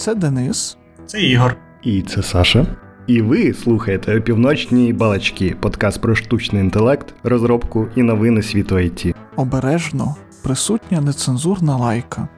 Це 0.00 0.14
Денис. 0.14 0.76
Це 1.06 1.22
Ігор. 1.22 1.56
І 1.82 2.02
це 2.02 2.22
Саша. 2.22 2.66
І 3.06 3.22
ви 3.22 3.54
слухаєте 3.54 4.18
опівночні 4.18 4.92
балачки, 4.92 5.56
подкаст 5.60 6.00
про 6.00 6.14
штучний 6.14 6.62
інтелект, 6.62 7.14
розробку 7.22 7.88
і 7.96 8.02
новини 8.02 8.42
світу 8.42 8.74
IT. 8.74 9.14
Обережно 9.36 10.16
присутня 10.42 11.00
нецензурна 11.00 11.76
лайка. 11.76 12.28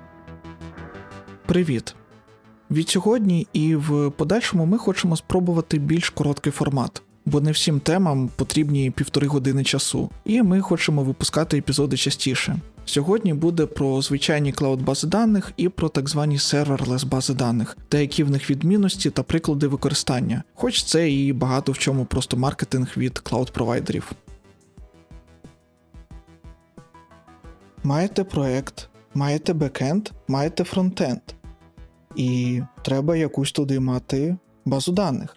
Привіт! 1.47 1.95
Від 2.71 2.89
сьогодні 2.89 3.47
і 3.53 3.77
в 3.77 4.11
подальшому 4.11 4.67
ми 4.67 4.79
хочемо 4.79 5.17
спробувати 5.17 5.79
більш 5.79 6.11
короткий 6.11 6.53
формат, 6.53 7.03
бо 7.25 7.41
не 7.41 7.51
всім 7.51 7.81
темам 7.81 8.31
потрібні 8.37 8.91
півтори 8.91 9.27
години 9.27 9.65
часу, 9.65 10.11
і 10.25 10.43
ми 10.43 10.61
хочемо 10.61 11.03
випускати 11.03 11.59
епізоди 11.59 11.97
частіше. 11.97 12.57
Сьогодні 12.85 13.35
буде 13.35 13.67
про 13.67 14.03
звичайні 14.03 14.53
cloud-бази 14.53 15.07
даних 15.07 15.53
і 15.57 15.69
про 15.69 15.89
так 15.89 16.09
звані 16.09 16.39
serverless 16.39 17.05
бази 17.05 17.35
даних, 17.35 17.77
та 17.89 17.99
які 17.99 18.25
в 18.25 18.31
них 18.31 18.51
відмінності 18.51 19.11
та 19.11 19.23
приклади 19.23 19.67
використання, 19.67 20.43
хоч 20.55 20.83
це 20.83 21.11
і 21.11 21.33
багато 21.33 21.73
в 21.73 21.79
чому 21.79 22.05
просто 22.05 22.37
маркетинг 22.37 22.93
від 22.97 23.13
cloud-провайдерів. 23.13 24.03
Маєте 27.85 28.25
проект, 28.25 28.89
маєте 29.15 29.53
бекенд, 29.53 30.09
маєте 30.29 30.65
фронтенд. 30.65 31.21
І 32.17 32.63
треба 32.83 33.17
якусь 33.17 33.53
туди 33.53 33.81
мати 33.81 34.37
базу 34.65 34.93
даних. 34.93 35.37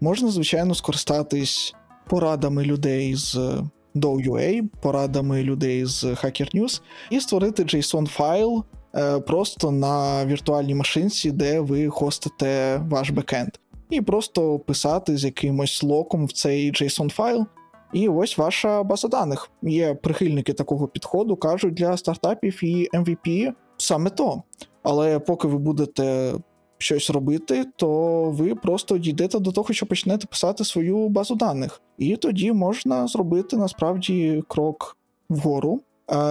Можна, 0.00 0.30
звичайно, 0.30 0.74
скористатись 0.74 1.74
порадами 2.08 2.64
людей 2.64 3.14
з 3.14 3.62
DOUA, 3.94 4.62
порадами 4.80 5.42
людей 5.42 5.84
з 5.84 6.04
Hacker 6.04 6.56
News, 6.56 6.82
і 7.10 7.20
створити 7.20 7.62
JSON 7.62 8.06
файл 8.06 8.64
е, 8.94 9.20
просто 9.20 9.70
на 9.70 10.26
віртуальній 10.26 10.74
машинці, 10.74 11.30
де 11.30 11.60
ви 11.60 11.88
хостите 11.88 12.80
ваш 12.88 13.10
бекенд. 13.10 13.50
І 13.90 14.00
просто 14.00 14.58
писати 14.58 15.16
з 15.16 15.24
якимось 15.24 15.82
локом 15.82 16.26
в 16.26 16.32
цей 16.32 16.72
JSON 16.72 17.10
файл. 17.10 17.46
І 17.92 18.08
ось 18.08 18.38
ваша 18.38 18.82
база 18.82 19.08
даних. 19.08 19.50
Є 19.62 19.94
прихильники 19.94 20.52
такого 20.52 20.88
підходу, 20.88 21.36
кажуть, 21.36 21.74
для 21.74 21.96
стартапів 21.96 22.64
і 22.64 22.88
MVP 22.94 23.52
саме 23.76 24.10
то. 24.10 24.42
Але 24.82 25.18
поки 25.18 25.48
ви 25.48 25.58
будете 25.58 26.34
щось 26.78 27.10
робити, 27.10 27.64
то 27.76 28.22
ви 28.30 28.54
просто 28.54 28.98
дійдете 28.98 29.38
до 29.38 29.52
того, 29.52 29.74
що 29.74 29.86
почнете 29.86 30.26
писати 30.26 30.64
свою 30.64 31.08
базу 31.08 31.34
даних. 31.34 31.80
І 31.98 32.16
тоді 32.16 32.52
можна 32.52 33.06
зробити 33.06 33.56
насправді 33.56 34.42
крок 34.48 34.96
вгору. 35.28 35.80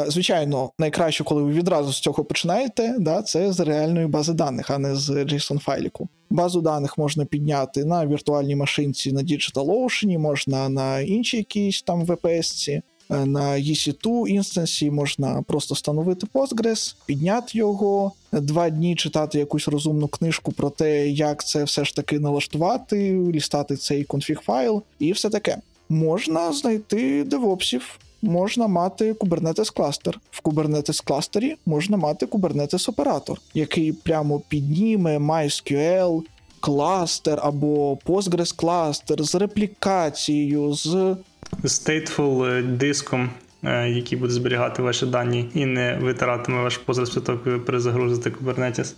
Звичайно, 0.07 0.71
найкраще, 0.79 1.23
коли 1.23 1.43
ви 1.43 1.51
відразу 1.51 1.93
з 1.93 1.99
цього 1.99 2.23
починаєте, 2.23 2.95
да, 2.99 3.21
це 3.21 3.51
з 3.53 3.59
реальної 3.59 4.07
бази 4.07 4.33
даних, 4.33 4.69
а 4.69 4.77
не 4.77 4.95
з 4.95 5.09
JSON 5.09 5.59
файліку. 5.59 6.09
Базу 6.29 6.61
даних 6.61 6.97
можна 6.97 7.25
підняти 7.25 7.85
на 7.85 8.07
віртуальній 8.07 8.55
машинці 8.55 9.11
на 9.11 9.21
DigitalOcean, 9.21 10.17
можна 10.17 10.69
на 10.69 10.99
іншій 10.99 11.37
якійсь 11.37 11.81
там 11.81 12.05
VPS-ці. 12.05 12.81
Е, 13.09 13.25
на 13.25 13.51
EC2 13.51 14.27
інстансі 14.27 14.91
можна 14.91 15.43
просто 15.47 15.73
встановити 15.73 16.27
Postgres, 16.33 16.95
підняти 17.05 17.57
його, 17.57 18.11
два 18.31 18.69
дні 18.69 18.95
читати 18.95 19.39
якусь 19.39 19.67
розумну 19.67 20.07
книжку 20.07 20.51
про 20.51 20.69
те, 20.69 21.09
як 21.09 21.45
це 21.45 21.63
все 21.63 21.85
ж 21.85 21.95
таки 21.95 22.19
налаштувати, 22.19 23.11
лістати 23.31 23.75
цей 23.75 24.03
конфіг 24.03 24.41
файл 24.43 24.83
і 24.99 25.11
все 25.11 25.29
таке. 25.29 25.57
Можна 25.89 26.53
знайти 26.53 27.23
девопсів. 27.23 27.99
Можна 28.21 28.67
мати 28.67 29.13
Kubernetes 29.13 29.73
кластер. 29.73 30.19
В 30.31 30.41
Kubernetes 30.43 31.03
кластері 31.05 31.55
можна 31.65 31.97
мати 31.97 32.25
Kubernetes 32.25 32.89
оператор, 32.89 33.41
який 33.53 33.93
прямо 33.93 34.39
підніме 34.39 35.17
MySQL, 35.17 36.21
кластер 36.59 37.39
або 37.43 37.97
Postgres 38.05 38.55
кластер 38.55 39.23
з 39.23 39.35
реплікацією, 39.35 40.73
з 40.73 41.15
е, 42.45 42.61
диском, 42.61 43.29
е, 43.63 43.89
який 43.89 44.17
буде 44.17 44.33
зберігати 44.33 44.81
ваші 44.81 45.05
дані, 45.05 45.49
і 45.53 45.65
не 45.65 45.97
витиратиме 46.01 46.63
ваш 46.63 46.77
позаспиток, 46.77 47.45
ви 47.45 47.59
перезагрузите 47.59 48.29
Kubernetes. 48.29 48.93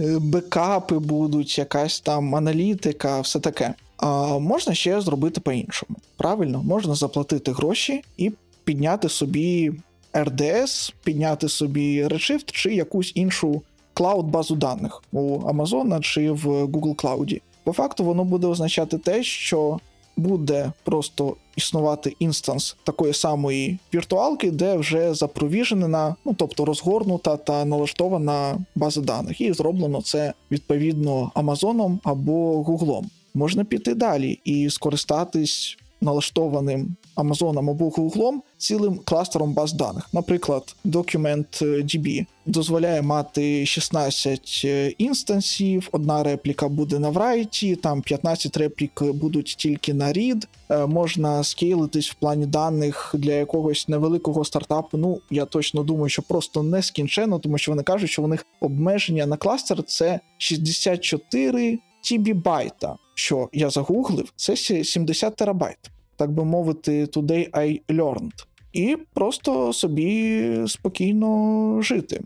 Е, 0.00 0.18
бекапи 0.18 0.98
будуть, 0.98 1.58
якась 1.58 2.00
там 2.00 2.34
аналітика, 2.34 3.20
все 3.20 3.40
таке. 3.40 3.74
А 3.96 4.38
можна 4.38 4.74
ще 4.74 5.00
зробити 5.00 5.40
по-іншому. 5.40 5.96
Правильно, 6.16 6.62
можна 6.62 6.94
заплатити 6.94 7.52
гроші 7.52 8.02
і 8.16 8.32
підняти 8.64 9.08
собі 9.08 9.72
RDS, 10.14 10.92
підняти 11.04 11.48
собі 11.48 12.04
Redshift 12.04 12.52
чи 12.52 12.74
якусь 12.74 13.12
іншу 13.14 13.62
клауд-базу 13.94 14.56
даних 14.56 15.02
у 15.12 15.38
Amazon 15.38 16.00
чи 16.00 16.30
в 16.30 16.46
Google 16.46 16.94
Cloud. 16.94 17.40
По 17.64 17.72
факту, 17.72 18.04
воно 18.04 18.24
буде 18.24 18.46
означати 18.46 18.98
те, 18.98 19.22
що 19.22 19.80
буде 20.20 20.72
просто 20.84 21.36
існувати 21.56 22.16
інстанс 22.18 22.76
такої 22.84 23.14
самої 23.14 23.78
віртуалки, 23.94 24.50
де 24.50 24.76
вже 24.76 25.14
запровіжена, 25.14 26.16
ну 26.24 26.34
тобто 26.38 26.64
розгорнута 26.64 27.36
та 27.36 27.64
налаштована 27.64 28.58
база 28.74 29.00
даних, 29.00 29.40
і 29.40 29.52
зроблено 29.52 30.02
це 30.02 30.32
відповідно 30.50 31.30
Амазоном 31.34 32.00
або 32.04 32.62
Гуглом. 32.62 33.10
Можна 33.34 33.64
піти 33.64 33.94
далі 33.94 34.40
і 34.44 34.70
скористатись 34.70 35.76
налаштованим 36.00 36.96
Amazon 37.16 37.58
або 37.58 37.88
Google 37.88 38.34
цілим 38.58 39.00
кластером 39.04 39.52
баз 39.52 39.72
даних. 39.72 40.08
Наприклад, 40.12 40.76
DocumentDB 40.84 42.26
дозволяє 42.46 43.02
мати 43.02 43.66
16 43.66 44.62
е, 44.64 44.88
інстансів, 44.88 45.88
одна 45.92 46.22
репліка 46.22 46.68
буде 46.68 46.98
на 46.98 47.10
Write, 47.10 47.76
там 47.76 48.02
15 48.02 48.56
реплік 48.56 49.02
будуть 49.02 49.46
тільки 49.58 49.94
на 49.94 50.12
read. 50.12 50.46
Е, 50.70 50.86
можна 50.86 51.44
скейлитись 51.44 52.10
в 52.10 52.14
плані 52.14 52.46
даних 52.46 53.14
для 53.18 53.32
якогось 53.32 53.88
невеликого 53.88 54.44
стартапу. 54.44 54.98
Ну, 54.98 55.20
я 55.30 55.44
точно 55.44 55.82
думаю, 55.82 56.08
що 56.08 56.22
просто 56.22 56.62
нескінченно, 56.62 57.38
тому 57.38 57.58
що 57.58 57.72
вони 57.72 57.82
кажуть, 57.82 58.10
що 58.10 58.22
у 58.22 58.26
них 58.26 58.46
обмеження 58.60 59.26
на 59.26 59.36
кластер 59.36 59.82
це 59.82 60.20
64 60.38 61.78
тібібайта. 62.02 62.96
Що 63.20 63.48
я 63.52 63.70
загуглив, 63.70 64.32
це 64.36 64.56
70 64.56 65.36
терабайт 65.36 65.78
так 66.20 66.32
би 66.32 66.44
мовити, 66.44 67.04
today 67.04 67.50
I 67.50 67.80
learned. 67.88 68.46
І 68.72 68.96
просто 69.14 69.72
собі 69.72 70.64
спокійно 70.66 71.82
жити. 71.82 72.20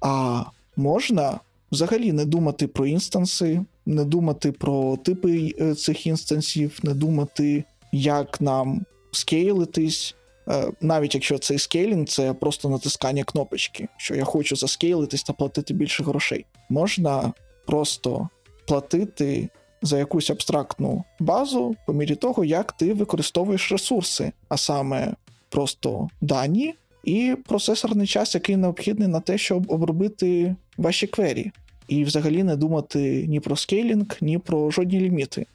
А 0.00 0.42
можна 0.76 1.40
взагалі 1.72 2.12
не 2.12 2.24
думати 2.24 2.66
про 2.66 2.86
інстанси, 2.86 3.60
не 3.86 4.04
думати 4.04 4.52
про 4.52 4.96
типи 4.96 5.54
е, 5.60 5.74
цих 5.74 6.06
інстансів, 6.06 6.78
не 6.82 6.94
думати, 6.94 7.64
як 7.92 8.40
нам 8.40 8.84
скейлитись. 9.12 10.14
Е, 10.48 10.72
навіть 10.80 11.14
якщо 11.14 11.38
цей 11.38 11.58
скейлінг 11.58 12.08
це 12.08 12.32
просто 12.32 12.68
натискання 12.68 13.24
кнопочки, 13.24 13.88
що 13.96 14.14
я 14.14 14.24
хочу 14.24 14.56
заскейлитись 14.56 15.22
та 15.22 15.32
платити 15.32 15.74
більше 15.74 16.02
грошей. 16.02 16.46
Можна 16.68 17.32
просто 17.66 18.28
платити 18.66 19.48
за 19.84 19.98
якусь 19.98 20.30
абстрактну 20.30 21.04
базу 21.20 21.76
по 21.86 21.92
мірі 21.92 22.14
того, 22.14 22.44
як 22.44 22.72
ти 22.72 22.94
використовуєш 22.94 23.72
ресурси, 23.72 24.32
а 24.48 24.56
саме 24.56 25.14
просто 25.48 26.08
дані 26.20 26.74
і 27.04 27.36
процесорний 27.46 28.06
час, 28.06 28.34
який 28.34 28.56
необхідний 28.56 29.08
на 29.08 29.20
те, 29.20 29.38
щоб 29.38 29.70
обробити 29.70 30.56
ваші 30.76 31.06
квері. 31.06 31.52
І 31.88 32.04
взагалі 32.04 32.42
не 32.42 32.56
думати 32.56 33.26
ні 33.28 33.40
про 33.40 33.56
скейлінг, 33.56 34.06
ні 34.20 34.38
про 34.38 34.70
жодні 34.70 35.00
ліміти. 35.00 35.46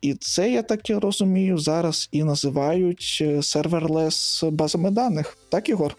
І 0.00 0.14
це, 0.14 0.50
я 0.50 0.62
так 0.62 0.90
і 0.90 0.94
розумію, 0.94 1.58
зараз 1.58 2.08
і 2.12 2.24
називають 2.24 3.24
серверлес 3.42 4.44
базами 4.52 4.90
даних, 4.90 5.38
так, 5.48 5.68
Ігор? 5.68 5.96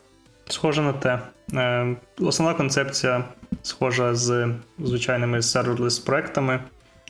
Схоже 0.50 0.82
на 0.82 0.94
те. 0.94 1.20
Е, 1.54 1.96
основна 2.20 2.54
концепція 2.54 3.24
схожа 3.62 4.16
з 4.16 4.56
звичайними 4.80 5.42
серверлес 5.42 6.00
проектами 6.00 6.60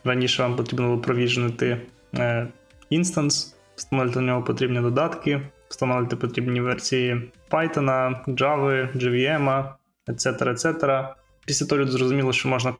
Раніше 0.07 0.43
вам 0.43 0.55
потрібно 0.55 0.87
було 0.87 1.01
провіжнити 1.01 1.77
е, 2.15 2.47
інстанс, 2.89 3.55
встановити 3.75 4.19
на 4.19 4.25
нього 4.25 4.43
потрібні 4.43 4.81
додатки, 4.81 5.41
встановити 5.69 6.15
потрібні 6.15 6.61
версії 6.61 7.31
Python, 7.51 8.15
Java, 8.27 8.97
JVM, 8.97 9.65
etc. 10.07 10.43
etc. 10.43 11.07
Після 11.45 11.65
того 11.65 11.81
люди 11.81 11.91
зрозуміло, 11.91 12.33
що 12.33 12.49
можна 12.49 12.73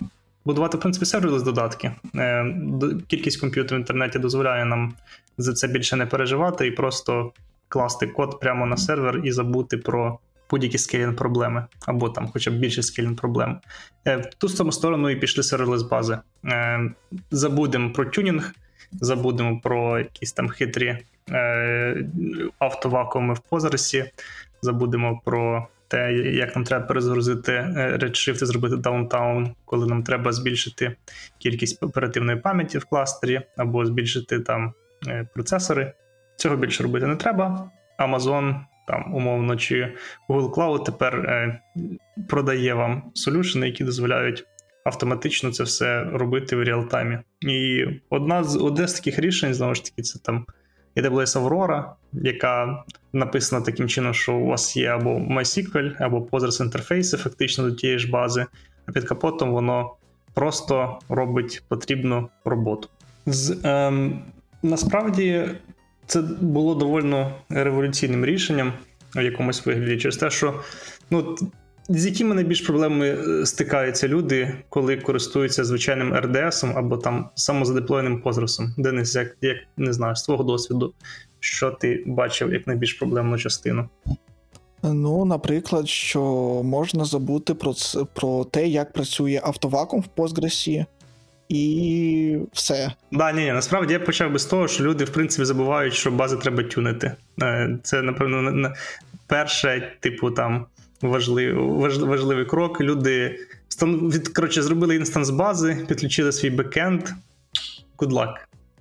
будувати 0.46 0.78
в 0.78 0.80
принципі 0.80 1.06
serverless 1.06 1.44
додатки. 1.44 1.92
Е, 2.16 2.56
кількість 3.08 3.40
комп'ютерів 3.40 3.78
в 3.78 3.82
інтернеті 3.82 4.20
дозволяє 4.20 4.66
нам 4.66 4.94
за 5.38 5.54
це 5.54 5.68
більше 5.68 5.96
не 5.96 6.06
переживати 6.06 6.68
і 6.68 6.72
просто 6.72 7.32
класти 7.68 8.08
код 8.08 8.40
прямо 8.40 8.66
на 8.66 8.78
сервер 8.78 9.22
і 9.24 9.32
забути 9.32 9.78
про 9.78 10.20
будь-які 10.50 10.78
scaling 10.78 11.16
проблеми, 11.16 11.66
або 11.86 12.10
там 12.10 12.28
хоча 12.34 12.52
б 12.52 12.54
більше 12.54 12.84
scaling 12.84 13.16
проблем. 13.16 13.60
Е, 14.08 14.18
в 14.18 14.26
ту 14.26 14.50
саму 14.50 14.72
сторону 14.72 15.10
і 15.10 15.16
пішли 15.16 15.44
serverless 15.44 15.82
бази. 15.82 16.20
Е, 16.46 16.92
забудемо 17.32 17.94
про 17.94 18.06
тюнінг, 18.06 18.54
забудемо 18.92 19.60
про 19.64 20.00
якісь 20.00 20.34
там 20.34 20.50
хитрі 20.50 20.98
е, 21.32 22.06
автовакууми 22.60 23.34
в 23.34 23.40
позерсі, 23.40 24.12
забудемо 24.62 25.22
про 25.26 25.68
те, 25.88 26.14
як 26.14 26.56
нам 26.56 26.66
треба 26.66 26.86
перезагрузити 26.86 27.52
Redshift 27.78 28.44
і 28.44 28.46
зробити 28.46 28.76
Downtown, 28.76 29.52
коли 29.66 29.88
нам 29.88 30.04
треба 30.04 30.32
збільшити 30.32 30.96
кількість 31.38 31.84
оперативної 31.84 32.40
пам'яті 32.40 32.78
в 32.78 32.86
кластері, 32.86 33.42
або 33.58 33.86
збільшити 33.86 34.40
там 34.40 34.74
процесори. 35.34 35.94
Цього 36.36 36.56
більше 36.56 36.84
робити 36.84 37.08
не 37.08 37.16
треба. 37.16 37.72
Amazon, 38.00 38.56
там, 38.88 39.16
умовно, 39.16 39.56
чи 39.56 39.94
Google 40.30 40.50
Cloud 40.50 40.84
тепер 40.84 41.16
е, 41.16 41.62
продає 42.28 42.74
вам 42.74 43.04
солюшени, 43.14 43.68
які 43.68 43.84
дозволяють 43.84 44.46
автоматично 44.86 45.52
це 45.52 45.64
все 45.64 46.04
робити 46.04 46.56
в 46.56 46.64
реалтаймі. 46.64 47.18
І 47.42 47.86
одна 48.10 48.44
з 48.44 48.56
одне 48.56 48.88
з 48.88 48.94
таких 48.94 49.20
рішень, 49.20 49.54
знову 49.54 49.76
ж 49.76 49.86
таки, 49.86 50.02
це 50.02 50.20
там 50.20 50.46
AWS 50.96 51.44
Aurora, 51.44 51.84
яка 52.14 52.84
написана 53.14 53.66
таким 53.66 53.88
чином, 53.88 54.14
що 54.14 54.36
у 54.36 54.46
вас 54.46 54.78
є 54.78 54.88
або 54.88 55.10
MySQL, 55.10 55.96
або 56.00 56.20
Postgres 56.20 56.64
інтерфейси 56.64 57.18
фактично 57.18 57.64
до 57.64 57.72
тієї 57.72 58.00
ж 58.00 58.12
бази, 58.12 58.46
а 58.86 58.92
під 58.92 59.04
капотом 59.04 59.52
воно 59.52 59.94
просто 60.34 61.00
робить 61.10 61.64
потрібну 61.68 62.30
роботу. 62.46 62.90
З, 63.26 63.58
ем, 63.64 64.22
Насправді 64.64 65.50
це 66.08 66.22
було 66.42 66.76
доволі 66.76 67.26
революційним 67.50 68.26
рішенням 68.26 68.74
в 69.16 69.24
якомусь 69.24 69.66
вигляді, 69.66 69.98
через 69.98 70.18
те, 70.18 70.30
що 70.30 70.62
ну, 71.10 71.36
з 71.90 72.06
якими 72.06 72.36
найбільш 72.36 72.62
проблемами 72.62 73.08
е, 73.08 73.46
стикаються 73.46 74.08
люди, 74.08 74.54
коли 74.70 74.98
користуються 74.98 75.64
звичайним 75.64 76.14
RDS 76.14 76.78
або 76.78 76.98
там 76.98 77.30
самозадеплоєним 77.36 78.22
позросом? 78.22 78.74
Денис, 78.78 79.16
як, 79.16 79.38
як 79.42 79.58
не 79.78 79.94
знаю, 79.94 80.16
з 80.16 80.24
твого 80.24 80.44
досвіду, 80.44 80.94
що 81.40 81.72
ти 81.72 82.04
бачив 82.08 82.54
як 82.54 82.68
найбільш 82.68 82.94
проблемну 82.94 83.38
частину? 83.38 83.90
Ну, 84.84 85.26
наприклад, 85.26 85.90
що 85.90 86.22
можна 86.64 87.06
забути 87.06 87.54
про 87.54 87.74
це, 87.74 88.04
про 88.14 88.44
те, 88.44 88.68
як 88.68 88.94
працює 88.94 89.42
автовакуум 89.44 90.04
в 90.04 90.22
Postgres, 90.22 90.86
і 91.50 92.38
все. 92.54 92.94
Да, 93.12 93.32
ні, 93.32 93.42
ні, 93.42 93.52
насправді 93.52 93.94
я 93.94 94.00
почав 94.00 94.32
би 94.32 94.40
з 94.40 94.46
того, 94.46 94.68
що 94.68 94.84
люди, 94.84 95.04
в 95.04 95.10
принципі, 95.10 95.46
забувають, 95.46 95.94
що 95.94 96.12
бази 96.12 96.38
треба 96.38 96.64
тюнити. 96.64 97.12
Е, 97.42 97.78
це, 97.84 98.02
напевно, 98.02 98.74
перше, 99.28 99.94
типу, 100.00 100.32
там 100.32 100.66
важливий 101.02 101.54
важливий 102.00 102.46
крок. 102.46 102.82
Люди 102.82 103.40
від, 103.84 104.28
коротше, 104.28 104.62
зробили 104.62 104.96
інстанс 104.96 105.30
бази, 105.30 105.86
підключили 105.88 106.32
свій 106.32 106.50
бекенд. 106.50 107.04
Good 107.98 108.10
luck. 108.10 108.34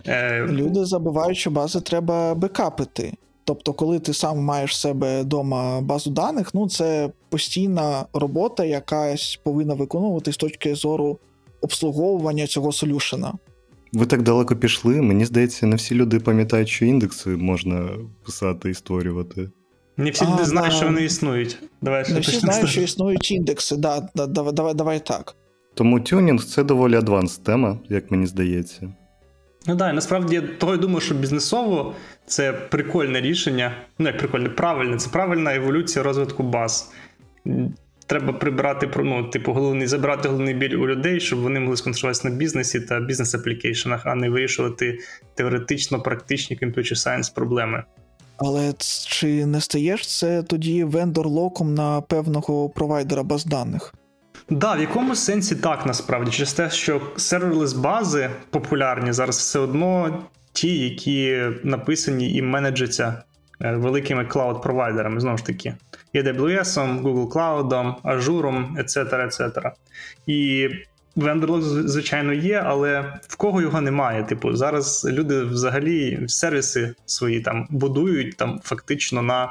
Е, 0.06 0.46
Люди 0.46 0.84
забувають, 0.84 1.38
що 1.38 1.50
бази 1.50 1.80
треба 1.80 2.34
бекапити. 2.34 3.12
Тобто, 3.44 3.72
коли 3.72 3.98
ти 3.98 4.14
сам 4.14 4.38
маєш 4.38 4.70
в 4.70 4.74
себе 4.74 5.22
вдома 5.22 5.80
базу 5.80 6.10
даних, 6.10 6.54
ну 6.54 6.68
це 6.68 7.10
постійна 7.28 8.04
робота, 8.12 8.64
якась 8.64 9.40
повинна 9.42 9.74
виконувати 9.74 10.32
з 10.32 10.36
точки 10.36 10.74
зору 10.74 11.18
обслуговування 11.60 12.46
цього 12.46 12.72
солюшена. 12.72 13.32
Ви 13.92 14.06
так 14.06 14.22
далеко 14.22 14.56
пішли. 14.56 15.02
Мені 15.02 15.24
здається, 15.24 15.66
не 15.66 15.76
всі 15.76 15.94
люди 15.94 16.20
пам'ятають, 16.20 16.68
що 16.68 16.84
індекси 16.84 17.30
можна 17.30 17.88
писати 18.24 18.70
і 18.70 18.74
створювати. 18.74 19.50
Не 19.96 20.10
всі 20.10 20.24
люди 20.24 20.44
знають, 20.44 20.74
що 20.74 20.86
вони 20.86 21.04
існують. 21.04 21.58
Давай 21.82 22.12
Не 22.12 22.20
всі 22.20 22.38
знають, 22.38 22.68
що 22.68 22.80
існують 22.80 23.30
індекси, 23.30 23.76
да, 23.76 24.08
да, 24.14 24.26
давай, 24.26 24.52
давай, 24.52 24.74
давай 24.74 25.06
так. 25.06 25.36
Тому 25.74 26.00
тюнінг 26.00 26.44
це 26.44 26.64
доволі 26.64 26.96
адванс 26.96 27.38
тема, 27.38 27.78
як 27.88 28.10
мені 28.10 28.26
здається. 28.26 28.94
Ну 29.66 29.76
так, 29.76 29.94
насправді 29.94 30.34
я 30.34 30.42
того 30.42 30.74
й 30.74 30.78
думаю, 30.78 31.00
що 31.00 31.14
бізнесово 31.14 31.94
це 32.26 32.52
прикольне 32.52 33.20
рішення. 33.20 33.72
Ну, 33.98 34.06
як 34.06 34.18
прикольне, 34.18 34.48
правильне, 34.48 34.96
це 34.96 35.10
правильна 35.10 35.54
еволюція 35.54 36.02
розвитку 36.02 36.42
баз. 36.42 36.92
Треба 38.06 38.32
прибрати 38.32 38.90
ну, 38.96 39.24
типу, 39.24 39.52
головний, 39.52 39.86
забирати 39.86 40.28
головний 40.28 40.54
біль 40.54 40.76
у 40.76 40.86
людей, 40.86 41.20
щоб 41.20 41.40
вони 41.40 41.60
могли 41.60 41.76
сконцентруватися 41.76 42.28
на 42.28 42.34
бізнесі 42.34 42.80
та 42.80 43.00
бізнес-аплікейшенах, 43.00 44.06
а 44.06 44.14
не 44.14 44.30
вирішувати 44.30 44.98
теоретично 45.34 46.00
практичні 46.00 46.58
computer 46.62 46.94
science 46.94 47.34
проблеми. 47.34 47.84
Але 48.36 48.72
чи 49.08 49.46
не 49.46 49.60
стаєш 49.60 50.18
це 50.18 50.42
тоді 50.42 50.84
вендор-локом 50.84 51.64
на 51.64 52.00
певного 52.00 52.68
провайдера 52.68 53.22
баз 53.22 53.44
даних? 53.44 53.94
Так, 54.48 54.58
да, 54.58 54.74
в 54.74 54.80
якомусь 54.80 55.18
сенсі 55.18 55.56
так 55.56 55.86
насправді. 55.86 56.30
Через 56.30 56.52
те, 56.52 56.70
що 56.70 57.00
серверлес 57.16 57.72
бази 57.72 58.30
популярні 58.50 59.12
зараз 59.12 59.38
все 59.38 59.58
одно 59.58 60.22
ті, 60.52 60.78
які 60.78 61.42
написані 61.64 62.34
і 62.34 62.42
менеджаться 62.42 63.22
е, 63.60 63.72
великими 63.72 64.24
клауд-провайдерами, 64.24 65.20
знову 65.20 65.38
ж 65.38 65.46
таки, 65.46 65.74
AWS, 66.14 67.02
Google 67.02 67.28
Cloud, 67.28 67.94
Azure, 68.02 68.76
etc. 68.76 69.26
etc. 69.26 69.70
І 70.26 70.68
Вендерлог, 71.16 71.62
звичайно, 71.62 72.32
є, 72.32 72.62
але 72.66 73.18
в 73.28 73.36
кого 73.36 73.60
його 73.60 73.80
немає. 73.80 74.24
Типу, 74.24 74.56
зараз 74.56 75.04
люди 75.10 75.42
взагалі 75.42 76.24
сервіси 76.26 76.94
свої 77.06 77.40
там 77.40 77.66
будують 77.70 78.36
там 78.36 78.60
фактично 78.64 79.22
на 79.22 79.48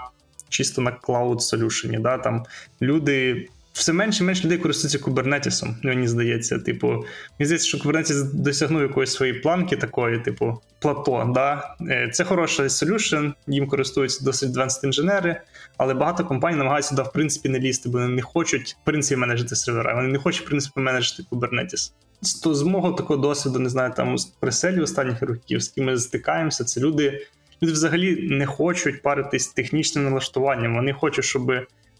чисто 0.49 0.81
на 0.81 0.91
cloud 0.91 1.35
solution, 1.35 2.01
Да? 2.01 2.17
Там 2.17 2.45
люди. 2.81 3.47
Все 3.73 3.93
менше 3.93 4.23
і 4.23 4.27
менше 4.27 4.43
людей 4.43 4.57
користуються 4.57 4.99
кубернетісом, 4.99 5.75
мені 5.83 6.07
здається. 6.07 6.59
Типу, 6.59 6.87
мені 6.87 7.05
здається, 7.39 7.67
що 7.67 7.77
Kubernetes 7.77 8.33
досягнув 8.33 8.81
якоїсь 8.81 9.11
своєї 9.11 9.39
планки 9.39 9.75
такої, 9.75 10.19
типу, 10.19 10.61
плато. 10.85 11.31
Да? 11.33 11.75
Е, 11.89 12.09
це 12.13 12.23
хороший 12.23 12.67
solution, 12.67 13.33
їм 13.47 13.67
користуються 13.67 14.25
досить 14.25 14.49
advanced 14.49 14.85
інженери, 14.85 15.41
але 15.77 15.93
багато 15.93 16.25
компаній 16.25 16.57
намагаються 16.57 16.89
сюди, 16.89 17.01
в 17.01 17.11
принципі, 17.11 17.49
не 17.49 17.59
лізти, 17.59 17.89
бо 17.89 17.97
вони 17.97 18.15
не 18.15 18.21
хочуть 18.21 18.77
в 18.81 18.85
принципі 18.85 19.19
менеджити 19.19 19.55
сервера. 19.55 19.95
Вони 19.95 20.07
не 20.07 20.19
хочуть 20.19 20.45
в 20.45 20.47
принципі 20.47 20.79
менеджити 20.79 21.23
Kubernetes. 21.31 21.91
З, 22.21 22.61
мого 22.61 22.91
такого 22.91 23.21
досвіду, 23.21 23.59
не 23.59 23.69
знаю, 23.69 23.93
там 23.95 24.17
з 24.17 24.25
преселі 24.25 24.81
останніх 24.81 25.21
років, 25.21 25.61
з 25.61 25.67
ким 25.67 25.85
ми 25.85 25.97
стикаємося, 25.97 26.63
це 26.63 26.81
люди. 26.81 27.27
Люди 27.63 27.73
взагалі 27.73 28.29
не 28.29 28.45
хочуть 28.45 29.01
паритись 29.01 29.47
технічним 29.47 30.03
налаштуванням. 30.03 30.75
Вони 30.75 30.93
хочуть, 30.93 31.25
щоб 31.25 31.51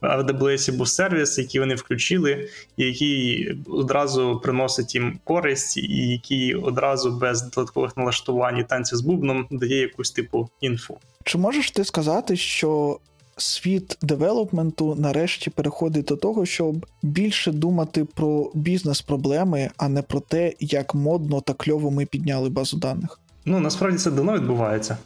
в 0.05 0.19
AWS 0.19 0.77
був 0.77 0.87
сервіс, 0.87 1.37
який 1.37 1.61
вони 1.61 1.75
включили, 1.75 2.49
і 2.77 2.83
який 2.85 3.51
одразу 3.67 4.39
приносить 4.43 4.95
їм 4.95 5.19
користь, 5.23 5.77
і 5.77 6.07
який 6.11 6.55
одразу 6.55 7.11
без 7.11 7.41
додаткових 7.41 7.97
налаштувань 7.97 8.57
і 8.57 8.63
танців 8.63 8.97
з 8.97 9.01
бубном 9.01 9.47
дає 9.51 9.77
якусь 9.77 10.11
типу 10.11 10.49
інфу. 10.61 10.97
Чи 11.23 11.37
можеш 11.37 11.71
ти 11.71 11.83
сказати, 11.85 12.35
що 12.35 12.99
світ 13.37 13.97
девелопменту 14.01 14.95
нарешті 14.95 15.49
переходить 15.49 16.05
до 16.05 16.15
того, 16.15 16.45
щоб 16.45 16.85
більше 17.01 17.51
думати 17.51 18.05
про 18.05 18.51
бізнес-проблеми, 18.53 19.69
а 19.77 19.89
не 19.89 20.01
про 20.01 20.19
те, 20.19 20.53
як 20.59 20.95
модно 20.95 21.41
та 21.41 21.53
кльово 21.53 21.91
ми 21.91 22.05
підняли 22.05 22.49
базу 22.49 22.77
даних. 22.77 23.19
Ну 23.45 23.59
насправді 23.59 23.97
це 23.97 24.11
давно 24.11 24.33
відбувається. 24.33 24.97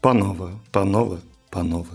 Панове, 0.00 0.50
панове, 0.70 1.16
панове. 1.50 1.88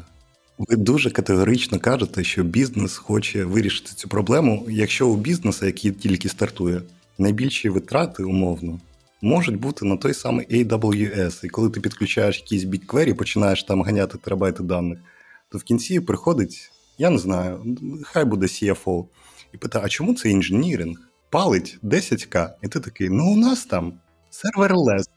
Ви 0.57 0.75
дуже 0.75 1.11
категорично 1.11 1.79
кажете, 1.79 2.23
що 2.23 2.43
бізнес 2.43 2.97
хоче 2.97 3.45
вирішити 3.45 3.91
цю 3.95 4.09
проблему, 4.09 4.65
якщо 4.69 5.07
у 5.07 5.15
бізнесу, 5.15 5.65
який 5.65 5.91
тільки 5.91 6.29
стартує, 6.29 6.81
найбільші 7.17 7.69
витрати 7.69 8.23
умовно 8.23 8.79
можуть 9.21 9.59
бути 9.59 9.85
на 9.85 9.97
той 9.97 10.13
самий 10.13 10.47
AWS. 10.47 11.45
І 11.45 11.49
коли 11.49 11.69
ти 11.69 11.79
підключаєш 11.79 12.37
якісь 12.39 12.63
BigQuery, 12.63 13.13
починаєш 13.13 13.63
там 13.63 13.81
ганяти 13.81 14.17
терабайти 14.17 14.63
даних, 14.63 14.99
то 15.49 15.57
в 15.57 15.63
кінці 15.63 15.99
приходить, 15.99 16.71
я 16.97 17.09
не 17.09 17.17
знаю, 17.17 17.77
хай 18.03 18.25
буде 18.25 18.45
CFO, 18.45 19.05
і 19.53 19.57
питає: 19.57 19.85
а 19.85 19.89
чому 19.89 20.13
це 20.13 20.29
інженіринг? 20.29 20.97
Палить 21.29 21.79
10к, 21.83 22.49
і 22.63 22.67
ти 22.67 22.79
такий, 22.79 23.09
ну 23.09 23.33
у 23.33 23.35
нас 23.35 23.65
там 23.65 23.93
серверлес. 24.29 25.09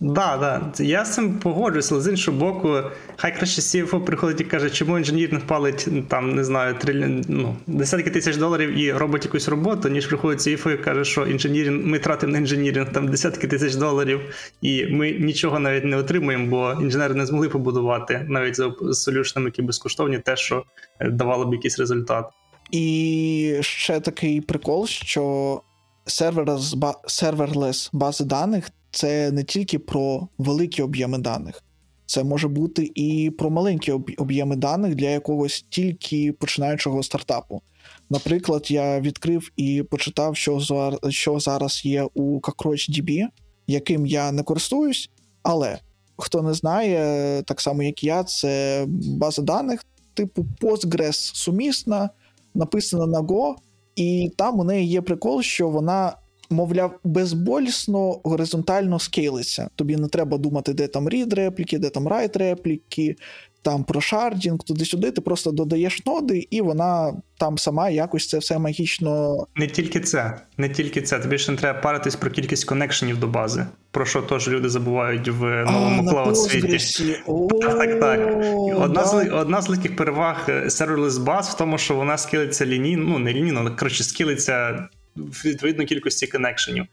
Да, 0.00 0.36
да. 0.36 0.84
Я 0.84 1.04
з 1.04 1.14
цим 1.14 1.38
погоджуюся, 1.38 1.94
але 1.94 2.02
з 2.02 2.08
іншого 2.08 2.38
боку, 2.38 2.80
хай 3.16 3.36
краще 3.36 3.60
CFO 3.60 4.04
приходить 4.04 4.40
і 4.40 4.44
каже, 4.44 4.70
чому 4.70 4.98
інженіринг 4.98 5.46
палить 5.46 5.88
там, 6.08 6.34
не 6.34 6.44
знаю, 6.44 6.74
триль... 6.74 7.20
ну, 7.28 7.56
десятки 7.66 8.10
тисяч 8.10 8.36
доларів 8.36 8.78
і 8.78 8.92
робить 8.92 9.24
якусь 9.24 9.48
роботу, 9.48 9.88
ніж 9.88 10.06
приходить 10.06 10.40
CFO 10.40 10.74
і 10.74 10.78
каже, 10.78 11.04
що 11.04 11.26
інженіринг, 11.26 11.86
ми 11.86 11.98
тратимо 11.98 12.32
на 12.32 12.38
інженіринг 12.38 12.92
там 12.92 13.08
десятки 13.08 13.48
тисяч 13.48 13.74
доларів, 13.74 14.20
і 14.62 14.86
ми 14.86 15.10
нічого 15.12 15.58
навіть 15.58 15.84
не 15.84 15.96
отримуємо, 15.96 16.46
бо 16.46 16.82
інженери 16.82 17.14
не 17.14 17.26
змогли 17.26 17.48
побудувати 17.48 18.26
навіть 18.28 18.56
за 18.56 18.72
солюшнами, 18.92 19.48
які 19.48 19.62
безкоштовні, 19.62 20.18
те, 20.18 20.36
що 20.36 20.64
е, 21.00 21.10
давало 21.10 21.44
б 21.44 21.54
якийсь 21.54 21.78
результат. 21.78 22.30
І 22.70 23.56
ще 23.60 24.00
такий 24.00 24.40
прикол, 24.40 24.86
що 24.86 25.60
сервер 26.06 26.58
з 26.58 26.76
серверлес 27.06 27.90
бази 27.92 28.24
даних 28.24 28.70
це 28.94 29.30
не 29.30 29.44
тільки 29.44 29.78
про 29.78 30.28
великі 30.38 30.82
об'єми 30.82 31.18
даних, 31.18 31.62
це 32.06 32.24
може 32.24 32.48
бути 32.48 32.90
і 32.94 33.30
про 33.38 33.50
маленькі 33.50 33.92
об'єми 33.92 34.56
даних 34.56 34.94
для 34.94 35.08
якогось 35.08 35.66
тільки 35.68 36.32
починаючого 36.32 37.02
стартапу. 37.02 37.62
Наприклад, 38.10 38.70
я 38.70 39.00
відкрив 39.00 39.50
і 39.56 39.82
почитав, 39.82 40.36
що 40.36 40.60
що 41.08 41.40
зараз 41.40 41.84
є 41.84 42.08
у 42.14 42.40
CockroachDB, 42.40 43.26
яким 43.66 44.06
я 44.06 44.32
не 44.32 44.42
користуюсь, 44.42 45.10
але 45.42 45.78
хто 46.16 46.42
не 46.42 46.54
знає, 46.54 47.42
так 47.42 47.60
само 47.60 47.82
як 47.82 48.04
я, 48.04 48.24
це 48.24 48.84
база 48.88 49.42
даних, 49.42 49.84
типу 50.14 50.46
Postgres 50.60 51.34
сумісна, 51.34 52.10
написана 52.54 53.06
на 53.06 53.20
Go, 53.20 53.54
і 53.96 54.30
там 54.36 54.60
у 54.60 54.64
неї 54.64 54.88
є 54.88 55.02
прикол, 55.02 55.42
що 55.42 55.68
вона. 55.68 56.16
Мовляв, 56.50 56.98
безболісно 57.04 58.20
горизонтально 58.24 58.98
скейлиться. 58.98 59.68
Тобі 59.76 59.96
не 59.96 60.08
треба 60.08 60.38
думати, 60.38 60.72
де 60.72 60.86
там 60.86 61.08
read 61.08 61.34
репліки, 61.34 61.78
де 61.78 61.90
там 61.90 62.08
write 62.08 62.38
репліки, 62.38 63.16
там 63.64 63.84
про 63.84 64.00
шардінг, 64.00 64.58
туди-сюди. 64.58 65.10
Ти 65.10 65.20
просто 65.20 65.52
додаєш 65.52 66.06
ноди, 66.06 66.46
і 66.50 66.60
вона 66.60 67.14
там 67.38 67.58
сама 67.58 67.90
якось 67.90 68.28
це 68.28 68.38
все 68.38 68.58
магічно. 68.58 69.46
Не 69.56 69.66
тільки 69.66 70.00
це, 70.00 70.38
не 70.58 70.68
тільки 70.68 71.02
це. 71.02 71.18
Тобі 71.18 71.38
ще 71.38 71.52
не 71.52 71.58
треба 71.58 71.80
паритись 71.80 72.16
про 72.16 72.30
кількість 72.30 72.64
коннекшенів 72.64 73.20
до 73.20 73.26
бази, 73.26 73.66
про 73.90 74.06
що 74.06 74.22
теж 74.22 74.48
люди 74.48 74.68
забувають 74.68 75.28
в 75.28 75.64
новому 75.64 76.10
cloud 76.10 76.38
світі. 76.38 77.16
Так, 77.60 77.78
так, 77.78 78.00
так. 78.00 78.36
Одна, 78.76 79.04
з, 79.04 79.30
одна 79.32 79.62
з 79.62 79.68
великих 79.68 79.96
переваг 79.96 80.46
е, 80.48 80.64
serverless 80.64 81.10
bus 81.10 81.42
в 81.42 81.56
тому, 81.56 81.78
що 81.78 81.94
вона 81.94 82.18
скилиться 82.18 82.66
лінійно, 82.66 83.04
ну 83.08 83.18
не 83.18 83.32
лінійно, 83.32 83.60
але 83.60 83.70
коротше 83.70 84.04
скилиться 84.04 84.88
відповідно 85.16 85.84
кількості 85.84 86.26
коннекшенів. 86.26 86.86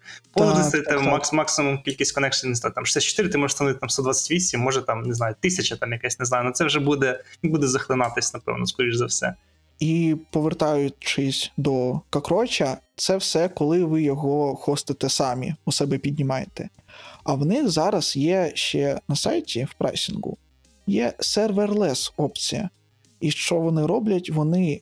Тебе 0.82 1.00
так. 1.00 1.12
макс, 1.12 1.34
максимум 1.34 1.82
кількість 1.82 2.12
коннекшенів, 2.12 2.50
не 2.50 2.56
знаю, 2.56 2.74
там 2.76 2.86
64, 2.86 3.30
ти 3.30 3.38
можеш 3.38 3.54
встановити 3.54 3.80
там 3.80 3.90
128, 3.90 4.62
може 4.62 4.82
там, 4.82 5.02
не 5.02 5.14
знаю, 5.14 5.36
1000 5.40 5.76
там 5.76 5.92
якась, 5.92 6.20
не 6.20 6.26
знаю, 6.26 6.44
ну 6.44 6.52
це 6.52 6.66
вже 6.66 6.80
буде, 6.80 7.24
буде 7.44 7.68
захлинатись, 7.68 8.34
напевно, 8.34 8.66
скоріш 8.66 8.96
за 8.96 9.06
все. 9.06 9.36
І 9.80 10.16
повертаючись 10.32 11.52
до 11.58 12.02
Кокроча, 12.10 12.78
це 12.96 13.18
все, 13.18 13.50
коли 13.50 13.84
ви 13.84 14.02
його 14.02 14.56
хостите 14.56 15.10
самі, 15.10 15.56
у 15.66 15.72
себе 15.72 15.98
піднімаєте. 15.98 16.70
А 17.24 17.34
в 17.34 17.46
них 17.46 17.70
зараз 17.70 18.16
є 18.16 18.52
ще 18.56 19.00
на 19.08 19.16
сайті 19.16 19.68
в 19.72 19.74
прайсингу 19.74 20.38
є 20.88 21.14
serverless 21.20 22.14
опція. 22.18 22.70
І 23.20 23.32
що 23.32 23.60
вони 23.60 23.86
роблять? 23.86 24.30
Вони, 24.30 24.82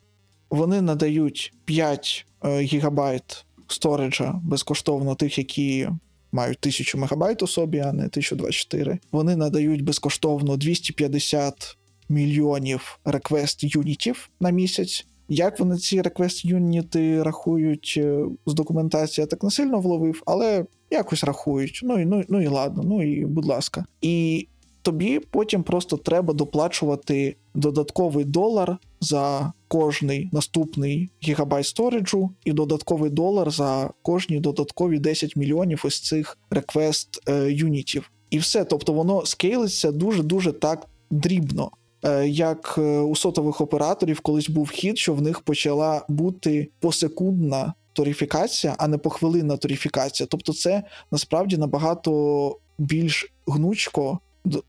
вони 0.49 0.81
надають 0.81 1.53
5 1.65 2.25
е, 2.25 2.28
гігабайт 2.43 3.45
сториджа 3.67 4.39
безкоштовно 4.43 5.15
тих, 5.15 5.37
які 5.37 5.89
мають 6.31 6.57
1000 6.61 6.97
мегабайт 6.97 7.43
у 7.43 7.47
собі, 7.47 7.79
а 7.79 7.93
не 7.93 8.03
1024. 8.03 8.99
Вони 9.11 9.35
надають 9.35 9.83
безкоштовно 9.83 10.57
250 10.57 11.77
мільйонів 12.09 12.99
request 13.05 13.75
юнітів 13.75 14.29
на 14.39 14.49
місяць. 14.49 15.05
Як 15.31 15.59
вони 15.59 15.77
ці 15.77 16.01
request 16.01 16.45
юніти 16.45 17.23
рахують 17.23 17.93
е, 17.97 18.25
з 18.45 18.53
документації, 18.53 19.23
я 19.23 19.27
так 19.27 19.43
не 19.43 19.51
сильно 19.51 19.79
вловив, 19.79 20.23
але 20.25 20.65
якось 20.91 21.23
рахують. 21.23 21.79
Ну 21.83 21.99
і 21.99 22.05
ну, 22.05 22.23
ну 22.29 22.41
і 22.41 22.47
ладно, 22.47 22.83
ну 22.85 23.03
і 23.03 23.25
будь 23.25 23.45
ласка. 23.45 23.85
І 24.01 24.47
тобі 24.81 25.19
потім 25.19 25.63
просто 25.63 25.97
треба 25.97 26.33
доплачувати 26.33 27.35
додатковий 27.55 28.25
долар 28.25 28.77
за 29.01 29.53
кожний 29.67 30.29
наступний 30.31 31.09
гігабайт 31.23 31.65
сториджу, 31.65 32.29
і 32.45 32.53
додатковий 32.53 33.09
долар 33.09 33.51
за 33.51 33.89
кожні 34.01 34.39
додаткові 34.39 34.99
10 34.99 35.35
мільйонів 35.35 35.81
ось 35.85 35.99
цих 35.99 36.37
реквест 36.49 37.29
юнітів. 37.47 38.11
І 38.29 38.37
все, 38.39 38.65
тобто 38.65 38.93
воно 38.93 39.25
скейлиться 39.25 39.91
дуже 39.91 40.23
дуже 40.23 40.51
так 40.51 40.87
дрібно. 41.11 41.71
Е, 42.03 42.27
Як 42.27 42.75
е, 42.77 42.99
у 42.99 43.15
сотових 43.15 43.61
операторів 43.61 44.19
колись 44.19 44.49
був 44.49 44.69
хід, 44.69 44.97
що 44.97 45.13
в 45.13 45.21
них 45.21 45.41
почала 45.41 46.05
бути 46.09 46.69
посекундна 46.79 47.73
торифікація, 47.93 48.75
а 48.77 48.87
не 48.87 48.97
похвилинна 48.97 49.57
торифікація. 49.57 50.27
Тобто, 50.31 50.53
це 50.53 50.83
насправді 51.11 51.57
набагато 51.57 52.57
більш 52.77 53.33
гнучко 53.47 54.19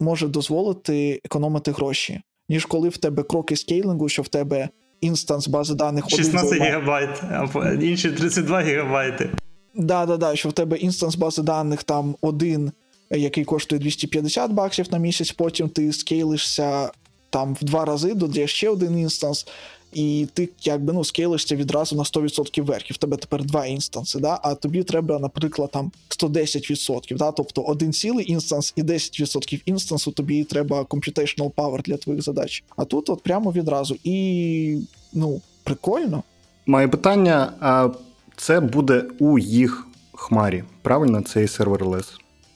може 0.01 0.29
дозволити 0.29 1.21
економити 1.25 1.73
гроші, 1.73 2.21
ніж 2.51 2.67
коли 2.67 2.89
в 2.89 2.97
тебе 2.97 3.23
кроки 3.23 3.57
скейлингу, 3.57 4.09
що 4.09 4.23
в 4.23 4.29
тебе 4.29 4.69
інстанс 5.01 5.49
бази 5.49 5.75
даних 5.75 6.11
16 6.11 6.63
гігабайт, 6.63 7.23
а 7.23 7.73
інші 7.81 8.11
32 8.11 8.61
гігабайти. 8.61 9.31
Да, 9.75 10.07
да, 10.07 10.17
да, 10.17 10.37
що 10.37 10.49
в 10.49 10.53
тебе 10.53 10.77
інстанс 10.77 11.17
бази 11.17 11.43
даних 11.43 11.85
там 11.85 12.17
один, 12.21 12.73
е, 13.11 13.19
який 13.19 13.45
коштує 13.45 13.81
250 13.81 14.53
баксів 14.53 14.87
на 14.91 14.99
місяць, 14.99 15.33
потім 15.33 15.69
ти 15.69 15.93
скейлишся 15.93 16.91
там 17.31 17.57
в 17.61 17.65
два 17.65 17.85
рази, 17.85 18.15
додаєш 18.15 18.53
ще 18.53 18.69
один 18.69 18.99
інстанс, 18.99 19.47
і 19.93 20.29
ти 20.33 20.49
якби 20.63 20.93
ну 20.93 21.05
скейлишся 21.05 21.57
відразу 21.57 21.97
на 21.97 22.03
100% 22.03 22.63
вверх. 22.63 22.91
І 22.91 22.95
в 22.95 22.97
тебе 22.97 23.17
тепер 23.17 23.45
два 23.45 23.67
інстанси, 23.67 24.19
да? 24.19 24.41
а 24.43 24.55
тобі 24.55 24.83
треба, 24.83 25.19
наприклад, 25.19 25.71
там 25.71 25.93
110%. 26.09 27.17
Да? 27.17 27.33
Тобто 27.33 27.63
один 27.63 27.93
цілий 27.93 28.33
інстанс 28.33 28.73
і 28.77 28.83
10% 28.83 29.61
інстансу 29.65 30.11
тобі 30.11 30.45
треба 30.45 30.83
computational 30.83 31.53
power 31.53 31.83
для 31.83 31.97
твоїх 31.97 32.23
задач. 32.23 32.65
А 32.77 32.85
тут 32.85 33.11
от 33.11 33.23
прямо 33.23 33.53
відразу. 33.53 33.97
І 34.05 34.79
ну, 35.13 35.41
прикольно. 35.65 36.23
Моє 36.67 36.89
питання: 36.89 37.53
а 37.61 37.89
це 38.37 38.61
буде 38.61 39.05
у 39.19 39.39
їх 39.39 39.87
хмарі, 40.13 40.65
правильно? 40.83 41.23
Цей 41.23 41.49
серверлес? 41.49 42.15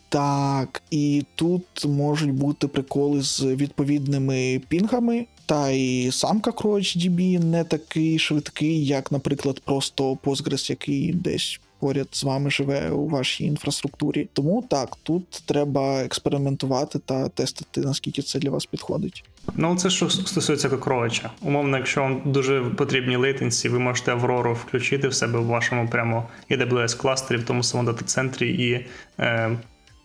Так, 0.08 0.82
і 0.90 1.24
тут 1.34 1.84
можуть 1.84 2.32
бути 2.32 2.68
приколи 2.68 3.22
з 3.22 3.42
відповідними 3.42 4.60
пінгами, 4.68 5.26
та 5.46 5.70
і 5.70 6.10
сам 6.12 6.40
CrossDB 6.40 7.44
не 7.44 7.64
такий 7.64 8.18
швидкий, 8.18 8.86
як, 8.86 9.12
наприклад, 9.12 9.60
просто 9.64 10.14
Postgres, 10.14 10.70
який 10.70 11.12
десь 11.12 11.60
поряд 11.84 12.08
з 12.10 12.24
вами 12.24 12.50
живе 12.50 12.90
у 12.90 13.08
вашій 13.08 13.44
інфраструктурі. 13.44 14.28
Тому 14.32 14.64
так, 14.70 14.96
тут 15.02 15.42
треба 15.46 16.02
експериментувати 16.02 16.98
та 16.98 17.28
тестити, 17.28 17.80
наскільки 17.80 18.22
це 18.22 18.38
для 18.38 18.50
вас 18.50 18.66
підходить. 18.66 19.24
Ну, 19.54 19.76
це 19.76 19.90
що 19.90 20.10
стосується 20.10 20.68
Cockroach 20.68 21.19
а. 21.19 21.30
Умовно, 21.42 21.76
якщо 21.76 22.00
вам 22.00 22.22
дуже 22.24 22.60
потрібні 22.60 23.16
latency, 23.16 23.68
ви 23.68 23.78
можете 23.78 24.12
Аврору 24.12 24.54
включити 24.54 25.08
в 25.08 25.14
себе 25.14 25.38
в 25.38 25.46
вашому 25.46 25.88
прямо 25.88 26.28
AWS 26.50 26.96
кластері, 26.96 27.38
в 27.38 27.44
тому 27.44 27.62
самому 27.62 27.90
дата-центрі 27.90 28.48
і 28.48 28.86
е, 29.22 29.58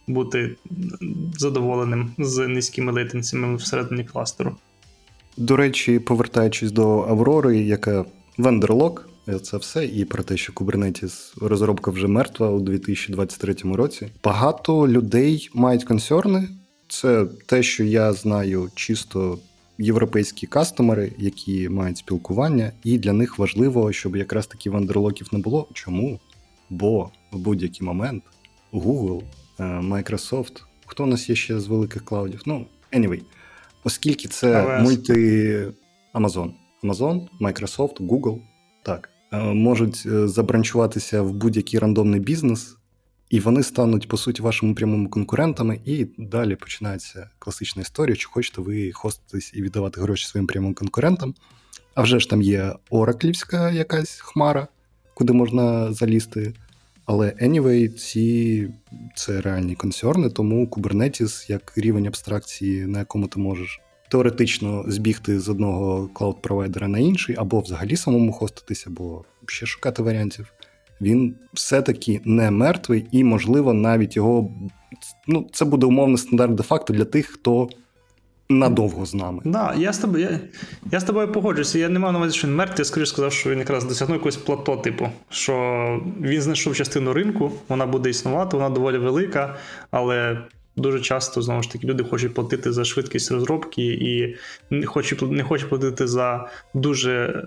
бути 0.08 0.56
задоволеним 1.38 2.12
з 2.18 2.48
низькими 2.48 2.92
лейтенсіями 2.92 3.56
всередині 3.56 4.04
кластеру. 4.04 4.56
До 5.40 5.56
речі, 5.56 6.00
повертаючись 6.00 6.72
до 6.72 7.02
Аврори, 7.02 7.60
яка 7.60 8.06
vendor 8.38 8.77
lock, 8.77 9.10
це 9.44 9.58
все, 9.58 9.86
і 9.86 10.06
про 10.06 10.24
те, 10.24 10.38
що 10.38 10.54
Kubernetes 10.54 11.48
розробка 11.48 11.92
вже 11.92 12.08
мертва 12.08 12.50
у 12.50 12.60
2023 12.60 13.56
році. 13.64 14.08
Багато 14.24 14.88
людей 14.88 15.50
мають 15.54 15.84
консерни. 15.84 16.50
Це 16.88 17.26
те, 17.46 17.64
що 17.64 17.84
я 17.84 18.14
знаю, 18.14 18.70
чисто 18.76 19.40
європейські 19.78 20.48
кастомери, 20.48 21.12
які 21.18 21.70
мають 21.70 21.98
спілкування, 21.98 22.72
і 22.84 22.98
для 22.98 23.14
них 23.14 23.40
важливо, 23.40 23.92
щоб 23.92 24.16
якраз 24.16 24.48
таки 24.48 24.70
вендерлоків 24.70 25.28
не 25.32 25.40
було. 25.40 25.68
Чому? 25.74 26.20
Бо 26.70 27.10
в 27.32 27.40
будь-який 27.40 27.88
момент 27.88 28.24
Google, 28.74 29.22
е, 29.60 29.64
Microsoft, 29.64 30.64
хто 30.86 31.04
у 31.04 31.08
нас 31.08 31.30
є 31.30 31.36
ще 31.36 31.60
з 31.60 31.68
великих 31.68 32.06
клаудів? 32.06 32.42
Ну, 32.46 32.66
anyway, 32.94 33.22
оскільки 33.84 34.28
це 34.28 34.48
AWS. 34.48 34.82
мульти 34.82 35.68
Amazon, 36.14 36.52
Amazon, 36.84 37.28
Microsoft, 37.42 38.08
Google, 38.08 38.40
так, 38.84 39.10
е, 39.32 39.40
можуть 39.40 40.04
е, 40.06 40.28
забранчуватися 40.28 41.22
в 41.22 41.34
будь-який 41.34 41.80
рандомний 41.80 42.20
бізнес, 42.20 42.76
і 43.30 43.40
вони 43.40 43.64
стануть, 43.64 44.08
по 44.08 44.18
суті, 44.18 44.42
вашими 44.42 44.74
прямими 44.74 45.10
конкурентами, 45.10 45.80
і 45.86 46.08
далі 46.18 46.56
починається 46.56 47.30
класична 47.40 47.82
історія, 47.82 48.16
чи 48.16 48.28
хочете 48.28 48.62
ви 48.62 48.92
хоститись 48.92 49.52
і 49.56 49.62
віддавати 49.62 50.02
гроші 50.02 50.28
своїм 50.28 50.48
прямим 50.48 50.74
конкурентам. 50.74 51.36
А 51.96 52.02
вже 52.02 52.20
ж 52.20 52.30
там 52.30 52.42
є 52.42 52.76
Ораклівська 52.90 53.72
якась 53.72 54.20
хмара, 54.20 54.68
куди 55.14 55.34
можна 55.34 55.94
залізти. 55.94 56.54
Але 57.12 57.34
anyway, 57.42 57.88
ці 57.88 58.70
це 59.16 59.42
реальні 59.42 59.76
консерни, 59.76 60.30
тому 60.30 60.66
Kubernetes 60.66 61.52
як 61.52 61.74
рівень 61.76 62.08
абстракції, 62.08 62.86
на 62.86 63.00
якому 63.00 63.28
ти 63.28 63.40
можеш 63.40 63.82
теоретично 64.10 64.86
збігти 64.88 65.40
з 65.40 65.50
одного 65.50 66.10
cloud-провайдера 66.14 66.88
на 66.88 67.00
інший, 67.00 67.36
або 67.40 67.60
взагалі 67.60 67.96
самому 67.96 68.32
хоститися, 68.32 68.86
або 68.90 69.26
ще 69.46 69.66
шукати 69.66 70.04
варіантів. 70.04 70.54
Він 71.02 71.36
все-таки 71.54 72.22
не 72.26 72.52
мертвий, 72.52 73.06
і, 73.12 73.24
можливо, 73.24 73.74
навіть 73.74 74.16
його. 74.16 74.52
Ну, 75.28 75.50
це 75.54 75.66
буде 75.66 75.86
умовний 75.86 76.18
стандарт 76.18 76.56
де-факто 76.56 76.94
для 76.94 77.06
тих, 77.06 77.26
хто 77.26 77.70
надовго 78.50 79.06
з 79.06 79.14
нами. 79.14 79.42
Да, 79.46 79.76
я 79.78 79.94
з 79.94 79.98
тобою, 79.98 80.24
я, 80.24 80.40
я 80.92 81.00
з 81.00 81.04
тобою 81.04 81.32
погоджуюся. 81.32 81.80
Я 81.80 81.90
не 81.90 82.00
мав 82.00 82.14
на 82.14 82.20
увазі, 82.20 82.38
що 82.38 82.48
він 82.48 82.56
мертвий, 82.56 82.80
я 82.80 82.86
скоріше 82.86 83.12
сказав, 83.12 83.34
що 83.34 83.50
він 83.50 83.60
якраз 83.60 83.84
досягнув 83.84 84.16
якогось 84.16 84.38
плато, 84.38 84.78
типу, 84.78 85.10
що 85.30 85.54
він 86.22 86.42
знайшов 86.42 86.76
частину 86.76 87.14
ринку, 87.14 87.52
вона 87.68 87.86
буде 87.86 88.10
існувати, 88.10 88.58
вона 88.58 88.70
доволі 88.70 88.98
велика, 88.98 89.58
але 89.92 90.42
дуже 90.76 91.00
часто 91.00 91.42
знову 91.42 91.64
ж 91.64 91.72
таки 91.72 91.88
люди 91.88 92.04
хочуть 92.04 92.34
платити 92.34 92.72
за 92.72 92.86
швидкість 92.86 93.32
розробки 93.32 93.86
і 93.86 94.36
не 94.70 94.86
хочуть, 94.86 95.22
не 95.22 95.44
хочуть 95.44 95.70
платити 95.70 96.08
за 96.08 96.50
дуже. 96.74 97.46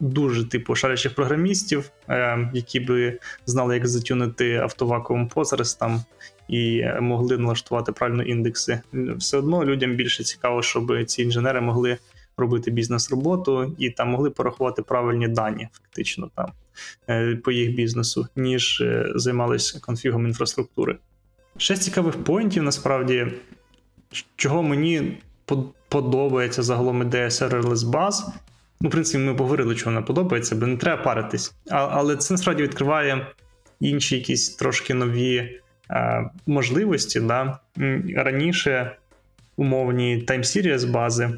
Дуже 0.00 0.48
типу 0.48 0.74
шарячих 0.74 1.14
програмістів, 1.14 1.90
е, 2.08 2.50
які 2.54 2.80
би 2.80 3.18
знали, 3.46 3.74
як 3.74 3.86
затюнити 3.86 4.54
автовакуум 4.54 5.30
Postgres 5.34 5.78
там 5.78 6.00
і 6.48 6.78
е, 6.78 7.00
могли 7.00 7.38
налаштувати 7.38 7.92
правильно 7.92 8.22
індекси. 8.22 8.80
Все 8.92 9.38
одно 9.38 9.64
людям 9.64 9.94
більше 9.94 10.24
цікаво, 10.24 10.62
щоб 10.62 11.04
ці 11.04 11.22
інженери 11.22 11.60
могли 11.60 11.98
робити 12.36 12.70
бізнес-роботу 12.70 13.74
і 13.78 13.90
там 13.90 14.08
могли 14.08 14.30
порахувати 14.30 14.82
правильні 14.82 15.28
дані, 15.28 15.68
фактично 15.72 16.30
там 16.34 16.52
е, 17.08 17.36
по 17.36 17.52
їх 17.52 17.74
бізнесу, 17.74 18.26
ніж 18.36 18.80
е, 18.80 19.12
займалися 19.14 19.80
конфігом 19.80 20.26
інфраструктури. 20.26 20.96
З 21.58 21.76
цікавих 21.76 22.24
поінтів, 22.24 22.62
насправді, 22.62 23.26
чого 24.36 24.62
мені 24.62 25.18
подобається 25.88 26.62
загалом 26.62 27.02
ідея 27.02 27.28
serverless 27.28 27.86
баз. 27.86 28.28
Ну, 28.80 28.88
в 28.88 28.92
принципі, 28.92 29.24
ми 29.24 29.34
поговорили, 29.34 29.74
чого 29.74 29.90
вона 29.90 30.06
подобається, 30.06 30.56
бо 30.56 30.66
не 30.66 30.76
треба 30.76 31.02
паритись. 31.02 31.54
А, 31.70 31.76
Але 31.76 32.16
це 32.16 32.34
насправді 32.34 32.62
відкриває 32.62 33.26
інші 33.80 34.16
якісь 34.16 34.50
трошки 34.50 34.94
нові 34.94 35.60
можливості. 36.46 37.20
Да? 37.20 37.58
Раніше 38.16 38.96
умовні 39.56 40.24
time 40.28 40.38
series 40.38 40.90
бази, 40.90 41.30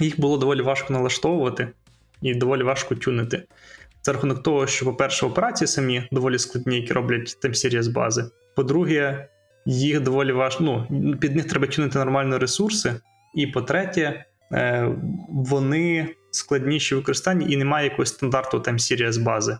їх 0.00 0.20
було 0.20 0.38
доволі 0.38 0.62
важко 0.62 0.92
налаштовувати 0.92 1.68
і 2.22 2.34
доволі 2.34 2.62
важко 2.62 2.94
тюнити. 2.94 3.42
За 4.02 4.12
рахунок 4.12 4.42
того, 4.42 4.66
що, 4.66 4.84
по-перше, 4.84 5.26
операції 5.26 5.68
самі 5.68 6.08
доволі 6.12 6.38
складні, 6.38 6.76
які 6.76 6.92
роблять 6.92 7.38
time 7.42 7.54
series 7.54 7.92
бази. 7.92 8.24
По-друге, 8.56 9.28
їх 9.66 10.00
доволі 10.00 10.32
важко. 10.32 10.86
Ну, 10.90 11.16
під 11.16 11.36
них 11.36 11.44
треба 11.44 11.66
тюнити 11.66 11.98
нормально 11.98 12.38
ресурси. 12.38 12.94
І 13.34 13.46
по-третє, 13.46 14.24
е, 14.52 14.88
вони 15.28 16.08
складніші 16.30 16.94
в 16.94 16.98
використанні 16.98 17.52
і 17.52 17.56
немає 17.56 17.84
якогось 17.84 18.08
стандарту 18.08 18.58
time 18.58 18.78
series 18.78 19.22
бази 19.22 19.58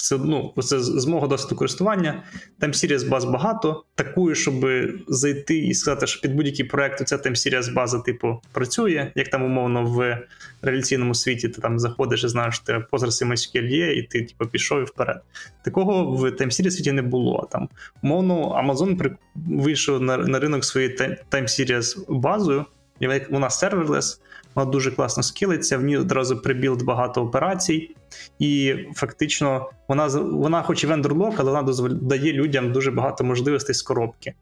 все 0.00 0.18
ну, 0.18 0.54
це 0.62 0.80
з 0.80 1.06
мого 1.06 1.26
досвіду 1.26 1.56
користування. 1.56 2.22
Там 2.58 2.70
Series 2.70 3.08
баз 3.08 3.24
багато. 3.24 3.84
Такою, 3.94 4.34
щоб 4.34 4.66
зайти 5.08 5.58
і 5.58 5.74
сказати, 5.74 6.06
що 6.06 6.20
під 6.20 6.34
будь-який 6.34 6.64
проект 6.64 7.08
ця 7.08 7.18
там 7.18 7.32
Series 7.32 7.74
база, 7.74 7.98
типу, 7.98 8.40
працює. 8.52 9.12
Як 9.14 9.28
там 9.28 9.42
умовно 9.42 9.84
в 9.84 10.26
реляційному 10.62 11.14
світі 11.14 11.48
ти 11.48 11.60
там 11.60 11.78
заходиш 11.78 12.24
і 12.24 12.28
знаєш, 12.28 12.58
ти 12.58 12.72
Postgres 12.92 13.26
MySQL 13.26 13.66
є, 13.66 13.92
і 13.92 14.02
ти 14.02 14.22
типу, 14.22 14.46
пішов 14.46 14.80
і 14.80 14.84
вперед. 14.84 15.20
Такого 15.64 16.04
в 16.04 16.24
Time 16.24 16.46
Series 16.46 16.70
світі 16.70 16.92
не 16.92 17.02
було. 17.02 17.48
Там 17.52 17.68
умовно 18.02 18.62
Amazon 18.64 19.16
вийшов 19.34 20.02
на, 20.02 20.16
на 20.16 20.38
ринок 20.38 20.64
своєю 20.64 20.96
Time 21.30 21.42
Series 21.42 22.04
базою, 22.08 22.64
і 23.00 23.06
вона 23.30 23.50
серверлес. 23.50 24.20
Вона 24.54 24.70
дуже 24.70 24.90
класно 24.90 25.22
скилиться, 25.22 25.78
в 25.78 25.82
ній 25.82 25.96
одразу 25.96 26.36
прибілд 26.42 26.82
багато 26.82 27.22
операцій, 27.22 27.94
і 28.38 28.74
фактично 28.94 29.70
вона 29.88 30.06
вона 30.32 30.62
хоч 30.62 30.84
і 30.84 30.86
вендор-лок, 30.86 31.34
але 31.38 31.50
вона 31.50 31.62
дозволяє 31.62 32.00
дає 32.00 32.32
людям 32.32 32.72
дуже 32.72 32.90
багато 32.90 33.24
можливостей 33.24 33.74
з 33.74 33.82
коробки. 33.82 34.34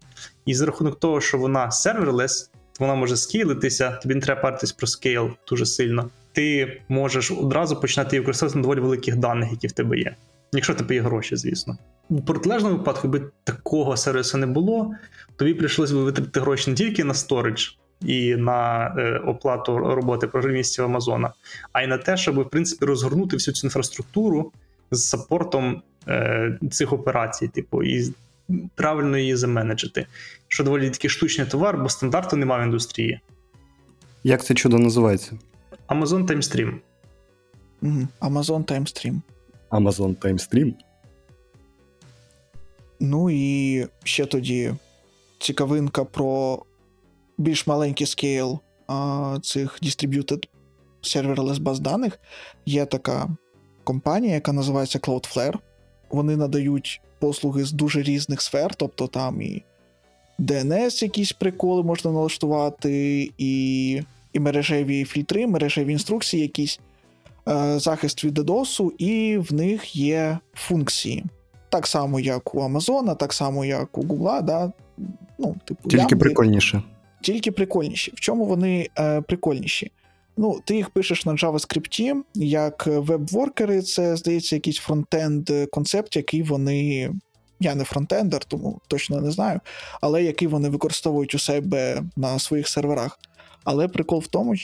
І 0.46 0.54
за 0.54 0.66
рахунок 0.66 1.00
того, 1.00 1.20
що 1.20 1.38
вона 1.38 1.70
серверлес, 1.70 2.50
вона 2.78 2.94
може 2.94 3.16
скейлитися, 3.16 3.90
тобі 3.90 4.14
не 4.14 4.20
треба 4.20 4.40
паритись 4.40 4.72
про 4.72 4.86
скейл 4.86 5.30
дуже 5.48 5.66
сильно. 5.66 6.10
Ти 6.32 6.80
можеш 6.88 7.30
одразу 7.30 7.80
починати 7.80 8.16
її 8.16 8.20
використовувати 8.20 8.58
на 8.58 8.62
доволі 8.62 8.80
великих 8.80 9.16
даних, 9.16 9.52
які 9.52 9.66
в 9.66 9.72
тебе 9.72 9.98
є. 9.98 10.16
Якщо 10.52 10.74
тебе 10.74 10.94
є 10.94 11.00
гроші, 11.00 11.36
звісно. 11.36 11.78
У 12.08 12.22
протилежному 12.22 12.76
випадку, 12.76 13.00
якби 13.04 13.30
такого 13.44 13.96
сервісу 13.96 14.38
не 14.38 14.46
було, 14.46 14.94
тобі 15.36 15.54
прийшлося 15.54 15.94
витратити 15.94 16.40
гроші 16.40 16.70
не 16.70 16.76
тільки 16.76 17.04
на 17.04 17.14
сторидж, 17.14 17.68
і 18.04 18.36
на 18.36 18.86
е, 18.98 19.18
оплату 19.18 19.78
роботи 19.78 20.26
програмістів 20.26 20.84
Амазона, 20.84 21.32
а 21.72 21.82
й 21.82 21.86
на 21.86 21.98
те, 21.98 22.16
щоб 22.16 22.40
в 22.40 22.50
принципі 22.50 22.84
розгорнути 22.84 23.36
всю 23.36 23.54
цю 23.54 23.66
інфраструктуру 23.66 24.52
з 24.90 25.08
саппортом 25.08 25.82
е, 26.08 26.58
цих 26.70 26.92
операцій, 26.92 27.48
типу, 27.48 27.82
і 27.82 28.12
правильно 28.74 29.18
її 29.18 29.36
заменеджити. 29.36 30.06
Що 30.48 30.64
доволі 30.64 30.90
такий 30.90 31.10
штучний 31.10 31.46
товар, 31.46 31.78
бо 31.78 31.88
стандарту 31.88 32.36
немає 32.36 32.62
в 32.62 32.66
індустрії. 32.66 33.20
Як 34.24 34.44
це 34.44 34.54
чудо 34.54 34.78
називається? 34.78 35.38
Amazon 35.88 36.26
TimeStream. 36.26 36.74
Угу. 37.82 38.08
Amazon 38.20 38.64
TimeStream. 38.64 39.20
Amazon 39.70 40.16
TimeStream? 40.16 40.74
Ну 43.00 43.30
і 43.30 43.86
ще 44.04 44.26
тоді 44.26 44.74
цікавинка 45.38 46.04
про 46.04 46.62
більш 47.38 47.66
маленький 47.66 48.06
скейл 48.06 48.60
а, 48.86 49.38
цих 49.42 49.78
distributed 49.82 50.48
serverless 51.02 51.60
баз 51.60 51.80
даних, 51.80 52.20
є 52.66 52.86
така 52.86 53.28
компанія, 53.84 54.34
яка 54.34 54.52
називається 54.52 54.98
Cloudflare. 54.98 55.54
Вони 56.10 56.36
надають 56.36 57.00
послуги 57.18 57.64
з 57.64 57.72
дуже 57.72 58.02
різних 58.02 58.42
сфер, 58.42 58.74
тобто 58.74 59.06
там 59.06 59.42
і 59.42 59.62
DNS, 60.38 61.02
якісь 61.02 61.32
приколи 61.32 61.82
можна 61.82 62.10
налаштувати, 62.10 63.30
і 63.38 64.02
і 64.32 64.40
мережеві 64.40 65.04
фільтри, 65.04 65.46
мережеві 65.46 65.92
інструкції, 65.92 66.42
якісь 66.42 66.80
е, 67.48 67.78
захист 67.78 68.24
від 68.24 68.38
DDoS, 68.38 68.90
і 68.98 69.38
в 69.38 69.52
них 69.52 69.96
є 69.96 70.38
функції. 70.54 71.24
Так 71.68 71.86
само, 71.86 72.20
як 72.20 72.54
у 72.54 72.60
Амазона, 72.60 73.14
так 73.14 73.32
само, 73.32 73.64
як 73.64 73.98
у 73.98 74.02
Google, 74.02 74.42
да? 74.42 74.72
ну, 75.38 75.56
типу, 75.64 75.88
Тільки 75.88 75.96
лямбди. 75.96 76.16
прикольніше 76.16 76.82
тільки 77.20 77.52
прикольніші. 77.52 78.12
В 78.14 78.20
чому 78.20 78.44
вони 78.44 78.88
е, 78.98 79.20
прикольніші? 79.20 79.92
Ну, 80.36 80.60
ти 80.64 80.76
їх 80.76 80.90
пишеш 80.90 81.26
на 81.26 81.32
JavaScript, 81.32 82.22
як 82.34 82.86
веб-воркери, 82.86 83.82
це, 83.82 84.16
здається, 84.16 84.56
якийсь 84.56 84.78
фронтенд 84.78 85.50
концепт, 85.70 86.16
який 86.16 86.42
вони. 86.42 87.10
Я 87.60 87.74
не 87.74 87.84
фронтендер, 87.84 88.44
тому 88.44 88.80
точно 88.88 89.20
не 89.20 89.30
знаю, 89.30 89.60
але 90.00 90.24
який 90.24 90.48
вони 90.48 90.68
використовують 90.68 91.34
у 91.34 91.38
себе 91.38 92.02
на 92.16 92.38
своїх 92.38 92.68
серверах. 92.68 93.18
Але 93.64 93.88
прикол 93.88 94.18
в 94.18 94.26
тому, 94.26 94.54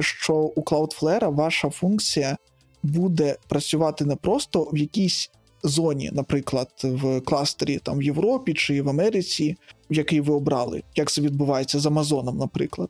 що 0.00 0.34
у 0.34 0.62
Cloudflare 0.62 1.34
ваша 1.34 1.70
функція 1.70 2.36
буде 2.82 3.36
працювати 3.48 4.04
не 4.04 4.16
просто 4.16 4.68
в 4.72 4.78
якійсь 4.78 5.30
зоні, 5.62 6.10
наприклад, 6.12 6.68
в 6.82 7.20
кластері 7.20 7.78
там 7.78 7.98
в 7.98 8.02
Європі 8.02 8.54
чи 8.54 8.82
в 8.82 8.88
Америці, 8.88 9.56
який 9.90 10.20
ви 10.20 10.34
обрали, 10.34 10.82
як 10.94 11.10
це 11.10 11.20
відбувається 11.20 11.78
з 11.78 11.86
Амазоном, 11.86 12.38
наприклад. 12.38 12.88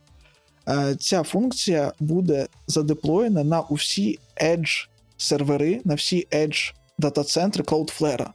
Е, 0.69 0.97
ця 1.01 1.23
функція 1.23 1.93
буде 2.01 2.47
задеплоєна 2.67 3.45
на 3.45 3.61
усі 3.61 4.19
Edge 4.43 4.89
сервери, 5.17 5.81
на 5.85 5.95
всі 5.95 6.27
Edge 6.31 6.73
дата-центри 6.99 7.65
Cloudflare, 7.65 8.27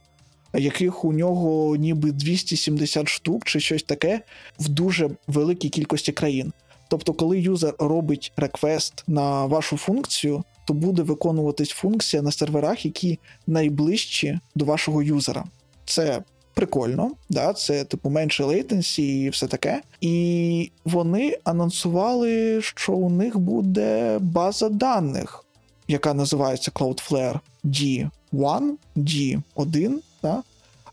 яких 0.54 1.04
у 1.04 1.12
нього 1.12 1.76
ніби 1.76 2.12
270 2.12 3.08
штук 3.08 3.44
чи 3.44 3.60
щось 3.60 3.82
таке 3.82 4.20
в 4.58 4.68
дуже 4.68 5.10
великій 5.26 5.68
кількості 5.68 6.12
країн. 6.12 6.52
Тобто, 6.88 7.12
коли 7.12 7.40
юзер 7.40 7.74
робить 7.78 8.32
реквест 8.36 9.04
на 9.06 9.46
вашу 9.46 9.76
функцію, 9.76 10.44
то 10.64 10.74
буде 10.74 11.02
виконуватись 11.02 11.70
функція 11.70 12.22
на 12.22 12.32
серверах, 12.32 12.84
які 12.84 13.18
найближчі 13.46 14.38
до 14.54 14.64
вашого 14.64 15.02
юзера. 15.02 15.44
Це 15.84 16.22
прикольно, 16.54 17.10
да, 17.28 17.52
це 17.52 17.84
типу 17.84 18.10
менше 18.10 18.44
latency 18.44 19.22
і 19.22 19.28
все 19.28 19.46
таке. 19.46 19.82
І 20.00 20.70
вони 20.84 21.38
анонсували, 21.44 22.62
що 22.62 22.92
у 22.92 23.10
них 23.10 23.38
буде 23.38 24.18
база 24.20 24.68
даних, 24.68 25.44
яка 25.88 26.14
називається 26.14 26.70
Cloudflare 26.70 27.38
D1, 27.64 28.70
D1. 28.96 29.92
Да? 30.22 30.42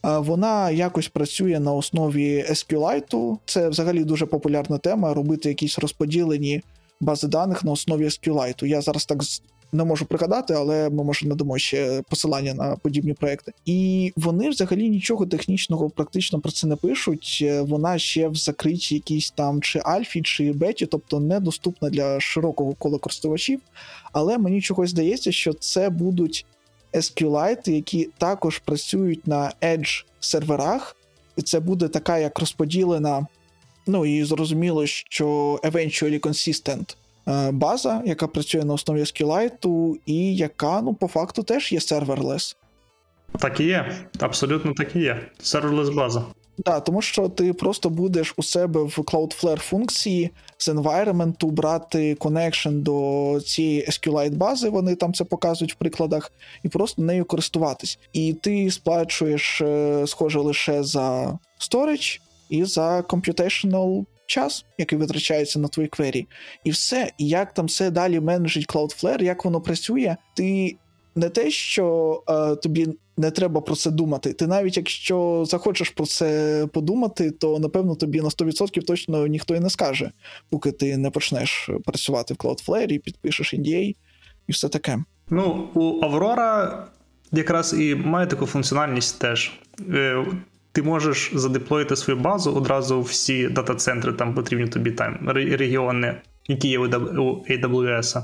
Вона 0.03 0.71
якось 0.71 1.07
працює 1.07 1.59
на 1.59 1.73
основі 1.73 2.45
SQLite. 2.49 3.37
Це 3.45 3.69
взагалі 3.69 4.03
дуже 4.03 4.25
популярна 4.25 4.77
тема 4.77 5.13
робити 5.13 5.49
якісь 5.49 5.79
розподілені 5.79 6.61
бази 6.99 7.27
даних 7.27 7.63
на 7.63 7.71
основі 7.71 8.05
SQLite. 8.05 8.65
Я 8.65 8.81
зараз 8.81 9.05
так 9.05 9.23
не 9.71 9.83
можу 9.83 10.05
пригадати, 10.05 10.53
але 10.53 10.89
ми 10.89 11.03
може 11.03 11.27
надамо 11.27 11.57
ще 11.57 12.01
посилання 12.09 12.53
на 12.53 12.75
подібні 12.75 13.13
проекти. 13.13 13.51
І 13.65 14.13
вони 14.15 14.49
взагалі 14.49 14.89
нічого 14.89 15.25
технічного 15.25 15.89
практично 15.89 16.39
про 16.39 16.51
це 16.51 16.67
не 16.67 16.75
пишуть. 16.75 17.45
Вона 17.61 17.99
ще 17.99 18.27
в 18.27 18.35
закритій 18.35 18.95
якійсь 18.95 19.31
там 19.31 19.61
чи 19.61 19.79
альфі, 19.79 20.21
чи 20.21 20.53
беті, 20.53 20.85
тобто 20.85 21.19
недоступна 21.19 21.89
для 21.89 22.19
широкого 22.19 22.73
кола 22.73 22.97
користувачів. 22.97 23.59
Але 24.11 24.37
мені 24.37 24.61
чогось 24.61 24.89
здається, 24.89 25.31
що 25.31 25.53
це 25.53 25.89
будуть 25.89 26.45
SQLite, 26.93 27.69
які 27.69 28.09
також 28.17 28.57
працюють 28.59 29.27
на 29.27 29.51
Edge 29.61 30.05
серверах, 30.19 30.95
і 31.37 31.41
це 31.41 31.59
буде 31.59 31.87
така 31.87 32.17
як 32.17 32.39
розподілена. 32.39 33.27
Ну 33.87 34.05
і 34.05 34.23
зрозуміло, 34.23 34.85
що 34.85 35.59
eventually 35.63 36.19
consistent 36.19 36.95
Е, 36.95 37.00
база, 37.51 38.01
яка 38.05 38.27
працює 38.27 38.63
на 38.63 38.73
основі 38.73 38.99
SQLite, 38.99 39.95
і 40.05 40.35
яка, 40.35 40.81
ну, 40.81 40.93
по 40.93 41.07
факту, 41.07 41.43
теж 41.43 41.71
є 41.71 41.79
серверлес. 41.79 42.57
Так 43.39 43.59
і 43.59 43.63
є, 43.63 43.95
абсолютно 44.19 44.73
так 44.73 44.95
і 44.95 44.99
є. 44.99 45.29
Серверлес 45.41 45.89
база. 45.89 46.23
Так, 46.63 46.75
да, 46.75 46.79
тому 46.79 47.01
що 47.01 47.29
ти 47.29 47.53
просто 47.53 47.89
будеш 47.89 48.33
у 48.37 48.43
себе 48.43 48.83
в 48.83 48.99
Cloudflare 48.99 49.59
функції 49.59 50.29
з 50.57 50.69
environment 50.69 51.45
брати 51.45 52.15
connection 52.15 52.71
до 52.71 53.39
цієї 53.45 53.85
SQLite 53.85 54.35
бази, 54.35 54.69
вони 54.69 54.95
там 54.95 55.13
це 55.13 55.23
показують 55.23 55.73
в 55.73 55.75
прикладах, 55.75 56.31
і 56.63 56.69
просто 56.69 57.01
нею 57.01 57.25
користуватись. 57.25 57.99
І 58.13 58.33
ти 58.33 58.71
сплачуєш, 58.71 59.61
е, 59.61 60.03
схоже, 60.07 60.39
лише 60.39 60.83
за 60.83 61.37
storage 61.59 62.19
і 62.49 62.63
за 62.63 63.01
computational 63.01 64.05
час, 64.31 64.65
який 64.77 64.99
витрачається 64.99 65.59
на 65.59 65.67
твої 65.67 65.89
квері, 65.89 66.27
і 66.63 66.71
все. 66.71 67.11
І 67.17 67.27
як 67.27 67.53
там 67.53 67.65
все 67.65 67.91
далі 67.91 68.19
менеджить 68.19 68.67
Cloudflare, 68.67 69.23
як 69.23 69.45
воно 69.45 69.61
працює, 69.61 70.15
ти 70.35 70.75
не 71.15 71.29
те, 71.29 71.51
що 71.51 72.23
е, 72.29 72.55
тобі 72.55 72.87
не 73.17 73.31
треба 73.31 73.61
про 73.61 73.75
це 73.75 73.91
думати. 73.91 74.33
Ти 74.33 74.47
навіть 74.47 74.77
якщо 74.77 75.43
захочеш 75.47 75.89
про 75.89 76.05
це 76.05 76.67
подумати, 76.73 77.31
то 77.31 77.59
напевно 77.59 77.95
тобі 77.95 78.21
на 78.21 78.29
100% 78.29 78.83
точно 78.83 79.27
ніхто 79.27 79.55
і 79.55 79.59
не 79.59 79.69
скаже, 79.69 80.11
поки 80.49 80.71
ти 80.71 80.97
не 80.97 81.09
почнеш 81.09 81.69
працювати 81.85 82.33
в 82.33 82.37
Cloudflare 82.37 82.91
і 82.91 82.99
підпишеш 82.99 83.53
NDA 83.53 83.95
і 84.47 84.51
все 84.51 84.69
таке. 84.69 85.03
Ну, 85.29 85.69
у 85.73 86.05
Aurora 86.05 86.83
якраз 87.31 87.73
і 87.79 87.95
має 87.95 88.27
таку 88.27 88.45
функціональність 88.45 89.19
теж. 89.19 89.51
Ти 90.71 90.83
можеш 90.83 91.31
задеплоїти 91.33 91.95
свою 91.95 92.19
базу 92.19 92.51
одразу 92.51 93.01
всі 93.01 93.47
дата-центри, 93.47 94.13
там 94.13 94.35
потрібні 94.35 94.67
тобі 94.67 94.91
там 94.91 95.17
ре- 95.27 95.57
регіони, 95.57 96.21
які 96.47 96.67
є 96.67 96.79
у 96.79 96.85
AWS. 97.49 98.23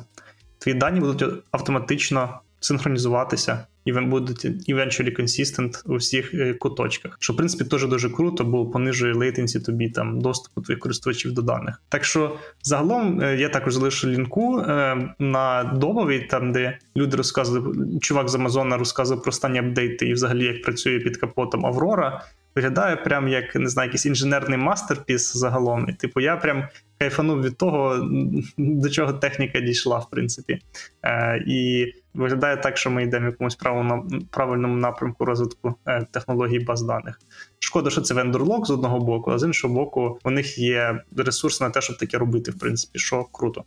Твої 0.60 0.78
дані 0.78 1.00
будуть 1.00 1.44
автоматично 1.52 2.40
синхронізуватися 2.60 3.66
і 3.88 3.92
будуть 3.92 4.46
eventually 4.46 5.20
consistent 5.20 5.82
у 5.86 5.96
всіх 5.96 6.34
е, 6.34 6.54
куточках. 6.54 7.18
Що 7.20 7.34
в 7.34 7.36
принципі 7.36 7.64
теж 7.64 7.88
дуже 7.88 8.10
круто, 8.10 8.44
бо 8.44 8.66
понижує 8.66 9.14
latency 9.14 9.66
тобі 9.66 9.90
там 9.90 10.22
доступу 10.22 10.62
твоїх 10.62 10.80
користувачів 10.80 11.34
до 11.34 11.42
даних. 11.42 11.82
Так 11.90 12.06
що 12.06 12.38
загалом 12.64 13.22
е, 13.22 13.38
я 13.38 13.50
також 13.50 13.74
залишу 13.74 14.10
лінку 14.10 14.60
е, 14.60 14.98
на 15.20 15.64
домові, 15.64 16.28
там 16.30 16.52
де 16.52 16.78
люди 16.98 17.18
розказували, 17.18 18.00
чувак 18.02 18.30
з 18.30 18.36
Амазона 18.36 18.78
розказував 18.78 19.24
про 19.24 19.30
останні 19.30 19.60
апдейти 19.60 20.08
і 20.08 20.14
взагалі 20.14 20.46
як 20.46 20.62
працює 20.62 21.00
під 21.00 21.18
капотом 21.18 21.66
Аврора. 21.66 22.22
Виглядає 22.58 22.96
прям 22.96 23.28
як 23.28 23.56
не 23.56 23.70
знаю, 23.70 23.88
якийсь 23.88 24.06
інженерний 24.06 24.58
мастерпіс 24.58 25.38
загалом. 25.38 25.90
І 25.90 25.94
типу, 25.94 26.20
я 26.20 26.38
прям 26.38 26.68
кайфанув 26.98 27.42
від 27.42 27.58
того, 27.58 28.10
до 28.58 28.90
чого 28.90 29.14
техніка 29.14 29.60
дійшла, 29.60 30.00
в 30.00 30.10
принципі. 30.10 30.60
Е, 31.04 31.44
і 31.48 31.86
виглядає 32.14 32.58
так, 32.58 32.78
що 32.78 32.90
ми 32.90 33.04
йдемо 33.04 33.26
в 33.26 33.30
якомусь 33.30 33.56
правильному, 33.56 34.10
правильному 34.32 34.76
напрямку 34.76 35.26
розвитку 35.26 35.76
е, 35.86 36.06
технологій 36.12 36.60
баз 36.60 36.82
даних. 36.82 37.20
Шкода, 37.60 37.90
що 37.90 38.02
це 38.02 38.14
вендорлок 38.14 38.68
з 38.68 38.70
одного 38.70 39.00
боку, 39.00 39.32
а 39.32 39.40
з 39.40 39.44
іншого 39.44 39.74
боку, 39.74 40.20
у 40.24 40.32
них 40.32 40.58
є 40.58 41.02
ресурси 41.18 41.64
на 41.64 41.70
те, 41.70 41.82
щоб 41.82 41.98
таке 41.98 42.18
робити, 42.18 42.52
в 42.52 42.60
принципі, 42.60 43.00
що 43.00 43.24
круто. 43.24 43.64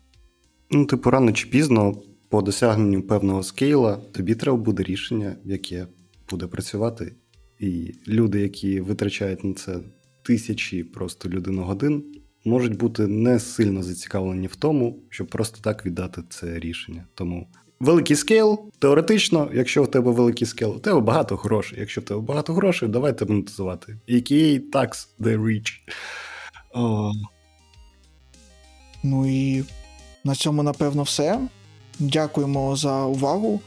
Ну, 0.70 0.84
типу, 0.84 1.10
рано 1.10 1.32
чи 1.32 1.48
пізно, 1.48 1.94
по 2.28 2.42
досягненню 2.42 3.02
певного 3.02 3.42
скейла, 3.42 3.98
тобі 4.12 4.34
треба 4.34 4.58
буде 4.58 4.82
рішення, 4.82 5.36
яке 5.44 5.86
буде 6.30 6.46
працювати. 6.46 7.12
І 7.60 7.94
люди, 8.08 8.40
які 8.40 8.80
витрачають 8.80 9.44
на 9.44 9.54
це 9.54 9.80
тисячі 10.22 10.84
просто 10.84 11.28
людиногодин, 11.28 12.04
можуть 12.44 12.76
бути 12.76 13.06
не 13.06 13.38
сильно 13.38 13.82
зацікавлені 13.82 14.46
в 14.46 14.56
тому, 14.56 15.02
щоб 15.08 15.26
просто 15.26 15.58
так 15.62 15.86
віддати 15.86 16.22
це 16.30 16.58
рішення. 16.58 17.06
Тому 17.14 17.48
великий 17.80 18.16
скейл, 18.16 18.70
теоретично, 18.78 19.50
якщо 19.54 19.82
в 19.82 19.90
тебе 19.90 20.12
великий 20.12 20.46
скейл, 20.46 20.70
у 20.76 20.78
тебе 20.78 21.00
багато 21.00 21.36
грошей. 21.36 21.80
Якщо 21.80 22.00
в 22.00 22.04
тебе 22.04 22.20
багато 22.20 22.54
грошей, 22.54 22.88
давайте 22.88 23.24
монетизувати. 23.24 23.98
AKA 24.08 24.70
tax 24.70 25.08
the 25.20 25.38
rich. 25.38 25.70
О, 26.74 27.12
Ну 29.02 29.26
і 29.30 29.64
на 30.24 30.34
цьому, 30.34 30.62
напевно, 30.62 31.02
все. 31.02 31.40
Дякуємо 31.98 32.76
за 32.76 33.04
увагу. 33.04 33.60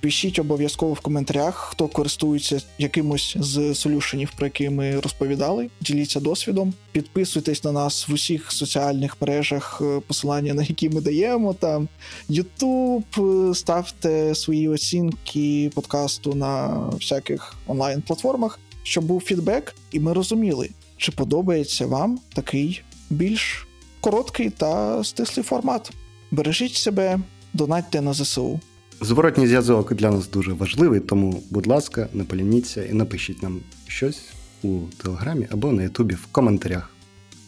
Пишіть 0.00 0.38
обов'язково 0.38 0.92
в 0.92 1.00
коментарях, 1.00 1.68
хто 1.70 1.88
користується 1.88 2.60
якимось 2.78 3.36
з 3.40 3.74
солюшенів, 3.74 4.32
про 4.36 4.46
які 4.46 4.70
ми 4.70 5.00
розповідали. 5.00 5.70
Діліться 5.80 6.20
досвідом. 6.20 6.74
Підписуйтесь 6.92 7.64
на 7.64 7.72
нас 7.72 8.08
в 8.08 8.12
усіх 8.12 8.52
соціальних 8.52 9.16
мережах, 9.20 9.82
е, 9.84 10.00
посилання 10.06 10.54
на 10.54 10.62
які 10.62 10.88
ми 10.88 11.00
даємо. 11.00 11.54
Там 11.54 11.88
YouTube, 12.30 13.50
е, 13.50 13.54
ставте 13.54 14.34
свої 14.34 14.68
оцінки 14.68 15.70
подкасту 15.74 16.34
на 16.34 16.68
всяких 16.92 17.54
онлайн-платформах, 17.66 18.58
щоб 18.82 19.04
був 19.04 19.20
фідбек, 19.20 19.74
і 19.92 20.00
ми 20.00 20.12
розуміли, 20.12 20.70
чи 20.96 21.12
подобається 21.12 21.86
вам 21.86 22.18
такий 22.34 22.82
більш 23.10 23.66
короткий 24.00 24.50
та 24.50 25.04
стислий 25.04 25.44
формат. 25.44 25.90
Бережіть 26.30 26.74
себе, 26.74 27.20
донатьте 27.52 28.00
на 28.00 28.14
ЗСУ. 28.14 28.60
Зворотній 29.00 29.46
зв'язок 29.46 29.94
для 29.94 30.10
нас 30.10 30.28
дуже 30.30 30.52
важливий, 30.52 31.00
тому, 31.00 31.42
будь 31.50 31.66
ласка, 31.66 32.08
не 32.14 32.24
полініться 32.24 32.84
і 32.84 32.92
напишіть 32.92 33.42
нам 33.42 33.60
щось 33.86 34.22
у 34.62 34.80
Телеграмі 35.02 35.46
або 35.50 35.72
на 35.72 35.82
Ютубі 35.82 36.14
в 36.14 36.26
коментарях. 36.32 36.90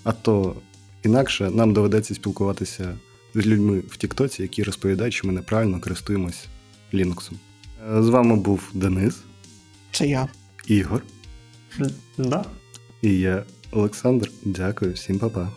А 0.04 0.12
то 0.12 0.56
інакше 1.02 1.50
нам 1.50 1.72
доведеться 1.72 2.14
спілкуватися 2.14 2.94
з 3.34 3.46
людьми 3.46 3.82
в 3.88 3.96
Тіктоці, 3.96 4.42
які 4.42 4.62
розповідають, 4.62 5.14
що 5.14 5.26
ми 5.26 5.32
неправильно 5.32 5.80
користуємось 5.80 6.46
Linux. 6.92 7.30
З 8.00 8.08
вами 8.08 8.36
був 8.36 8.62
Денис, 8.74 9.16
Це 9.92 10.08
я. 10.08 10.28
Ігор 10.66 11.02
Да. 12.18 12.44
і 13.02 13.18
я, 13.18 13.44
Олександр. 13.70 14.30
Дякую, 14.44 14.92
всім 14.92 15.18
па-па. 15.18 15.50